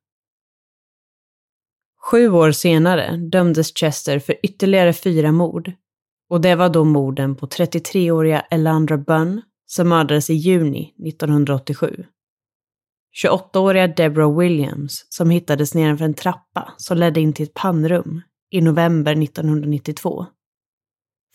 Sju 2.00 2.30
år 2.30 2.52
senare 2.52 3.16
dömdes 3.16 3.76
Chester 3.76 4.18
för 4.18 4.36
ytterligare 4.42 4.92
fyra 4.92 5.32
mord. 5.32 5.72
Och 6.30 6.40
det 6.40 6.54
var 6.54 6.68
då 6.68 6.84
morden 6.84 7.36
på 7.36 7.46
33-åriga 7.46 8.40
Elandra 8.40 8.98
Bunn, 8.98 9.42
som 9.66 9.88
mördades 9.88 10.30
i 10.30 10.34
juni 10.34 10.94
1987. 11.08 12.04
28-åriga 13.24 13.86
Deborah 13.86 14.38
Williams, 14.38 15.06
som 15.08 15.30
hittades 15.30 15.74
nedanför 15.74 16.04
en 16.04 16.14
trappa 16.14 16.74
som 16.76 16.98
ledde 16.98 17.20
in 17.20 17.32
till 17.32 17.46
ett 17.46 17.54
pannrum 17.54 18.22
i 18.50 18.60
november 18.60 19.22
1992. 19.22 20.26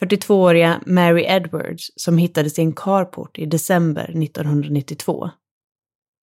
42-åriga 0.01 0.81
Mary 0.85 1.23
Edwards 1.23 1.91
som 1.95 2.17
hittades 2.17 2.59
i 2.59 2.61
en 2.61 2.73
carport 2.73 3.39
i 3.39 3.45
december 3.45 4.23
1992. 4.23 5.29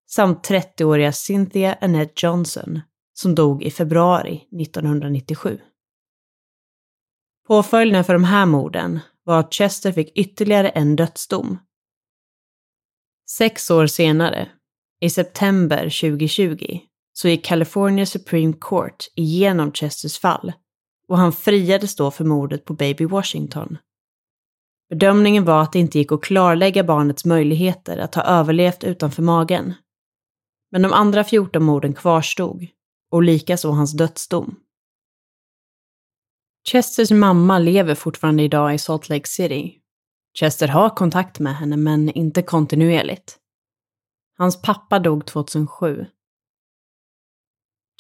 Samt 0.07 0.49
30-åriga 0.49 1.13
Cynthia 1.13 1.79
Annette 1.81 2.27
Johnson 2.27 2.81
som 3.15 3.35
dog 3.35 3.63
i 3.63 3.71
februari 3.71 4.49
1997. 4.61 5.61
Påföljden 7.47 8.05
för 8.05 8.13
de 8.13 8.25
här 8.25 8.47
morden 8.47 9.01
var 9.25 9.41
att 9.41 9.55
Chester 9.55 9.93
fick 9.93 10.19
ytterligare 10.19 10.69
en 10.69 10.97
dödsdom. 10.97 11.59
Sex 13.31 13.71
år 13.71 13.87
senare, 13.87 14.49
i 15.01 15.11
september 15.11 15.83
2020, 15.83 16.81
så 17.13 17.29
gick 17.29 17.45
California 17.45 18.07
Supreme 18.07 18.53
Court 18.61 19.05
igenom 19.15 19.73
Chesters 19.73 20.19
fall 20.19 20.53
och 21.09 21.19
han 21.19 21.33
friades 21.33 21.97
då 21.97 22.11
för 22.11 22.25
mordet 22.25 22.65
på 22.65 22.75
Baby 22.75 23.05
Washington. 23.05 23.79
Bedömningen 24.91 25.45
var 25.45 25.63
att 25.63 25.73
det 25.73 25.79
inte 25.79 25.99
gick 25.99 26.13
att 26.13 26.23
klarlägga 26.23 26.85
barnets 26.85 27.25
möjligheter 27.25 27.99
att 27.99 28.15
ha 28.15 28.23
överlevt 28.23 28.85
utanför 28.85 29.23
magen. 29.23 29.75
Men 30.75 30.83
de 30.83 30.93
andra 30.93 31.25
14 31.25 31.63
morden 31.63 31.95
kvarstod, 31.95 32.67
och 33.11 33.23
likaså 33.23 33.71
hans 33.71 33.93
dödsdom. 33.93 34.61
Chesters 36.69 37.11
mamma 37.11 37.59
lever 37.59 37.95
fortfarande 37.95 38.43
idag 38.43 38.75
i 38.75 38.79
Salt 38.79 39.09
Lake 39.09 39.29
City. 39.29 39.81
Chester 40.39 40.69
har 40.69 40.91
kontakt 40.91 41.39
med 41.39 41.57
henne, 41.57 41.77
men 41.77 42.11
inte 42.11 42.43
kontinuerligt. 42.43 43.39
Hans 44.39 44.63
pappa 44.63 44.99
dog 44.99 45.27
2007 45.27 46.07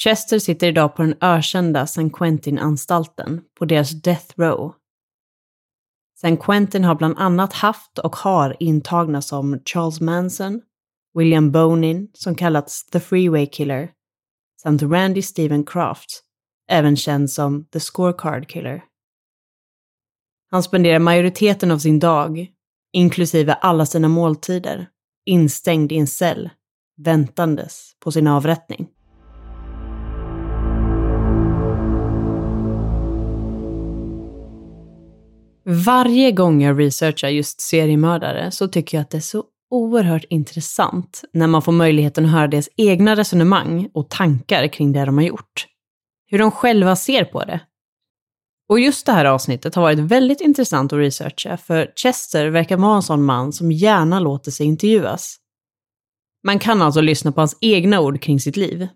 Chester 0.02 0.38
sitter 0.38 0.66
idag 0.66 0.96
på 0.96 1.02
den 1.02 1.16
ökända 1.20 1.87
San 1.87 2.10
Quentin-anstalten 2.10 3.44
på 3.58 3.64
deras 3.64 3.90
Death 3.90 4.40
Row. 4.40 4.74
San 6.20 6.37
Quentin 6.37 6.84
har 6.84 6.94
bland 6.94 7.18
annat 7.18 7.52
haft 7.52 7.98
och 7.98 8.16
har 8.16 8.56
intagna 8.60 9.22
som 9.22 9.60
Charles 9.64 10.00
Manson, 10.00 10.62
William 11.14 11.50
Bonin, 11.53 12.09
som 12.12 12.35
kallats 12.35 12.87
The 12.87 13.00
Freeway 13.00 13.46
Killer, 13.46 13.90
samt 14.62 14.83
Randy 14.83 15.22
Steven 15.22 15.64
Kraft, 15.64 16.22
även 16.70 16.96
känd 16.96 17.31
som 17.31 17.64
The 17.64 17.81
Scorecard 17.81 18.48
Killer. 18.48 18.85
Han 20.50 20.62
spenderar 20.62 20.98
majoriteten 20.98 21.70
av 21.70 21.79
sin 21.79 21.98
dag, 21.98 22.46
inklusive 22.92 23.53
alla 23.53 23.87
sina 23.87 24.09
måltider, 24.09 24.88
instängd 25.27 25.92
i 25.92 25.96
en 25.96 26.07
cell, 26.07 26.50
väntandes 26.96 27.96
på 28.00 28.12
sin 28.12 28.27
avrättning. 28.27 28.88
Varje 35.66 36.33
gång 36.33 36.62
jag 36.62 36.81
researchar 36.81 37.29
just 37.29 37.61
seriemördare 37.61 38.50
så 38.50 38.68
tycker 38.68 38.98
jag 38.98 39.03
att 39.03 39.11
det 39.11 39.16
är 39.16 39.20
så 39.20 39.44
oerhört 39.74 40.24
intressant 40.30 41.24
när 41.32 41.46
man 41.46 41.62
får 41.62 41.72
möjligheten 41.72 42.24
att 42.24 42.30
höra 42.30 42.46
deras 42.46 42.68
egna 42.76 43.16
resonemang 43.16 43.88
och 43.94 44.10
tankar 44.10 44.68
kring 44.68 44.92
det 44.92 45.04
de 45.04 45.18
har 45.18 45.24
gjort. 45.24 45.66
Hur 46.26 46.38
de 46.38 46.50
själva 46.50 46.96
ser 46.96 47.24
på 47.24 47.44
det. 47.44 47.60
Och 48.68 48.80
just 48.80 49.06
det 49.06 49.12
här 49.12 49.24
avsnittet 49.24 49.74
har 49.74 49.82
varit 49.82 49.98
väldigt 49.98 50.40
intressant 50.40 50.92
att 50.92 50.98
researcha 50.98 51.56
för 51.56 51.92
Chester 51.96 52.46
verkar 52.46 52.76
vara 52.76 52.96
en 52.96 53.02
sån 53.02 53.24
man 53.24 53.52
som 53.52 53.72
gärna 53.72 54.20
låter 54.20 54.50
sig 54.50 54.66
intervjuas. 54.66 55.37
Man 56.44 56.58
kan 56.58 56.82
alltså 56.82 57.00
lyssna 57.00 57.32
på 57.32 57.40
hans 57.40 57.56
egna 57.60 58.00
ord 58.00 58.20
kring 58.20 58.40
sitt 58.40 58.56
liv. 58.56 58.88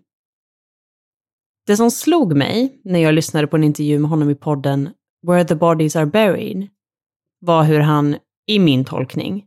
Det 1.67 1.77
som 1.77 1.91
slog 1.91 2.35
mig 2.35 2.81
när 2.83 2.99
jag 2.99 3.13
lyssnade 3.13 3.47
på 3.47 3.55
en 3.55 3.63
intervju 3.63 3.99
med 3.99 4.09
honom 4.09 4.29
i 4.29 4.35
podden 4.35 4.89
Where 5.27 5.45
the 5.45 5.55
Bodies 5.55 5.95
Are 5.95 6.05
Buried 6.05 6.67
var 7.39 7.63
hur 7.63 7.79
han, 7.79 8.17
i 8.47 8.59
min 8.59 8.85
tolkning, 8.85 9.45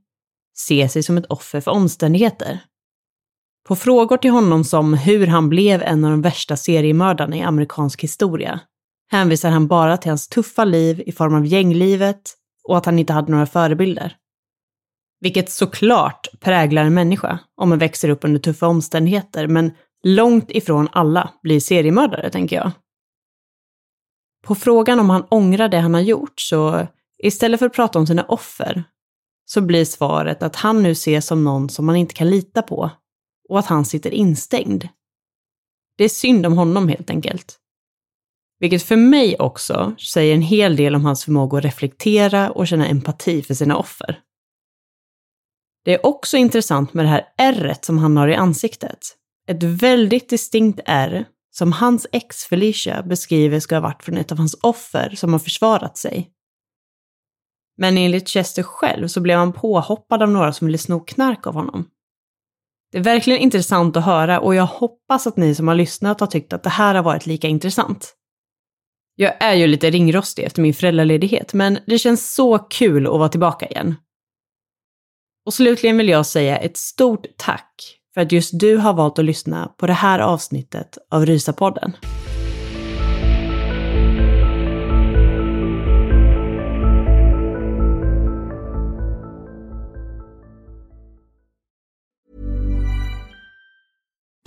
se 0.55 0.88
sig 0.88 1.03
som 1.03 1.19
ett 1.19 1.27
offer 1.27 1.61
för 1.61 1.71
omständigheter. 1.71 2.61
På 3.69 3.77
frågor 3.77 4.17
till 4.17 4.31
honom 4.31 4.65
som 4.65 4.95
hur 4.95 5.27
han 5.27 5.49
blev 5.49 5.83
en 5.83 6.05
av 6.05 6.11
de 6.11 6.23
värsta 6.23 6.57
seriemördarna 6.57 7.37
i 7.37 7.43
amerikansk 7.43 8.03
historia 8.03 8.61
hänvisar 9.11 9.51
han 9.51 9.67
bara 9.67 9.97
till 9.97 10.11
hans 10.11 10.29
tuffa 10.29 10.65
liv 10.65 11.03
i 11.07 11.12
form 11.12 11.35
av 11.35 11.47
gänglivet 11.47 12.35
och 12.65 12.77
att 12.77 12.87
han 12.87 12.99
inte 12.99 13.12
hade 13.12 13.33
några 13.33 13.47
förebilder. 13.47 14.17
Vilket 15.21 15.51
såklart 15.51 16.29
präglar 16.41 16.85
en 16.85 16.95
människa 16.95 17.38
om 17.57 17.69
man 17.69 17.79
växer 17.79 18.09
upp 18.09 18.25
under 18.25 18.41
tuffa 18.41 18.67
omständigheter, 18.67 19.47
men 19.49 19.73
långt 20.05 20.51
ifrån 20.51 20.88
alla 20.93 21.31
blir 21.43 21.61
seriemördare, 21.61 22.31
tänker 22.31 22.57
jag. 22.57 22.71
På 24.45 24.55
frågan 24.55 25.01
om 25.01 25.11
han 25.11 25.25
ångrar 25.29 25.69
det 25.69 25.79
han 25.79 25.95
har 25.95 26.01
gjort 26.01 26.41
så 26.41 26.87
istället 27.19 27.59
för 27.59 27.67
att 27.67 27.75
prata 27.75 27.99
om 27.99 28.07
sina 28.07 28.25
offer 28.25 28.85
så 29.53 29.61
blir 29.61 29.85
svaret 29.85 30.43
att 30.43 30.57
han 30.57 30.83
nu 30.83 30.91
ses 30.91 31.27
som 31.27 31.45
någon 31.45 31.69
som 31.69 31.87
man 31.87 31.97
inte 31.97 32.15
kan 32.15 32.31
lita 32.31 32.62
på 32.62 32.91
och 33.49 33.59
att 33.59 33.67
han 33.67 33.85
sitter 33.85 34.11
instängd. 34.11 34.88
Det 35.99 36.05
är 36.05 36.09
synd 36.09 36.47
om 36.47 36.53
honom 36.53 36.88
helt 36.88 37.11
enkelt. 37.11 37.59
Vilket 38.59 38.83
för 38.83 38.97
mig 38.97 39.37
också 39.38 39.95
säger 40.12 40.35
en 40.35 40.43
hel 40.43 40.77
del 40.77 40.95
om 40.95 41.05
hans 41.05 41.25
förmåga 41.25 41.59
att 41.59 41.65
reflektera 41.65 42.51
och 42.51 42.67
känna 42.67 42.87
empati 42.87 43.43
för 43.43 43.55
sina 43.55 43.77
offer. 43.77 44.21
Det 45.85 45.95
är 45.95 46.07
också 46.07 46.37
intressant 46.37 46.95
med 46.95 47.05
det 47.05 47.09
här 47.09 47.25
ärret 47.38 47.85
som 47.85 47.99
han 47.99 48.17
har 48.17 48.29
i 48.29 48.35
ansiktet. 48.35 49.17
Ett 49.49 49.62
väldigt 49.62 50.29
distinkt 50.29 50.81
ärr 50.85 51.25
som 51.51 51.73
hans 51.73 52.07
ex 52.12 52.45
Felicia 52.45 53.03
beskriver 53.03 53.61
ska 53.61 53.77
ha 53.77 53.81
varit 53.81 54.03
från 54.03 54.17
ett 54.17 54.33
av 54.33 54.38
hans 54.38 54.59
offer 54.62 55.15
som 55.17 55.33
har 55.33 55.41
försvarat 55.41 55.99
sig. 55.99 56.31
Men 57.79 57.99
enligt 57.99 58.29
Chester 58.29 58.63
själv 58.63 59.09
så 59.09 59.21
blev 59.21 59.39
han 59.39 59.53
påhoppad 59.53 60.23
av 60.23 60.31
några 60.31 60.53
som 60.53 60.67
ville 60.67 60.79
sno 60.79 61.01
knark 61.01 61.47
av 61.47 61.55
honom. 61.55 61.89
Det 62.93 62.99
är 62.99 63.03
verkligen 63.03 63.41
intressant 63.41 63.97
att 63.97 64.05
höra 64.05 64.41
och 64.41 64.55
jag 64.55 64.67
hoppas 64.67 65.27
att 65.27 65.37
ni 65.37 65.55
som 65.55 65.69
har 65.69 65.75
lyssnat 65.75 66.21
har 66.21 66.27
tyckt 66.27 66.53
att 66.53 66.63
det 66.63 66.71
här 66.71 66.95
har 66.95 67.03
varit 67.03 67.27
lika 67.27 67.49
intressant. 67.49 68.15
Jag 69.15 69.43
är 69.43 69.55
ju 69.55 69.67
lite 69.67 69.91
ringrostig 69.91 70.45
efter 70.45 70.63
min 70.63 70.75
föräldraledighet, 70.75 71.55
men 71.55 71.79
det 71.87 71.99
känns 71.99 72.35
så 72.35 72.59
kul 72.59 73.07
att 73.07 73.13
vara 73.13 73.29
tillbaka 73.29 73.67
igen. 73.67 73.95
Och 75.47 75.55
slutligen 75.55 75.99
vill 75.99 76.09
jag 76.09 76.27
säga 76.27 76.59
ett 76.59 76.77
stort 76.77 77.27
tack 77.37 77.99
för 78.15 78.21
att 78.21 78.33
just 78.33 78.61
du 78.61 78.77
har 78.77 78.95
valt 78.95 79.19
att 79.19 79.25
lyssna 79.25 79.75
på 79.79 79.87
det 79.87 79.93
här 79.93 80.19
avsnittet 80.19 80.99
av 81.11 81.27
Rysapodden. 81.27 81.93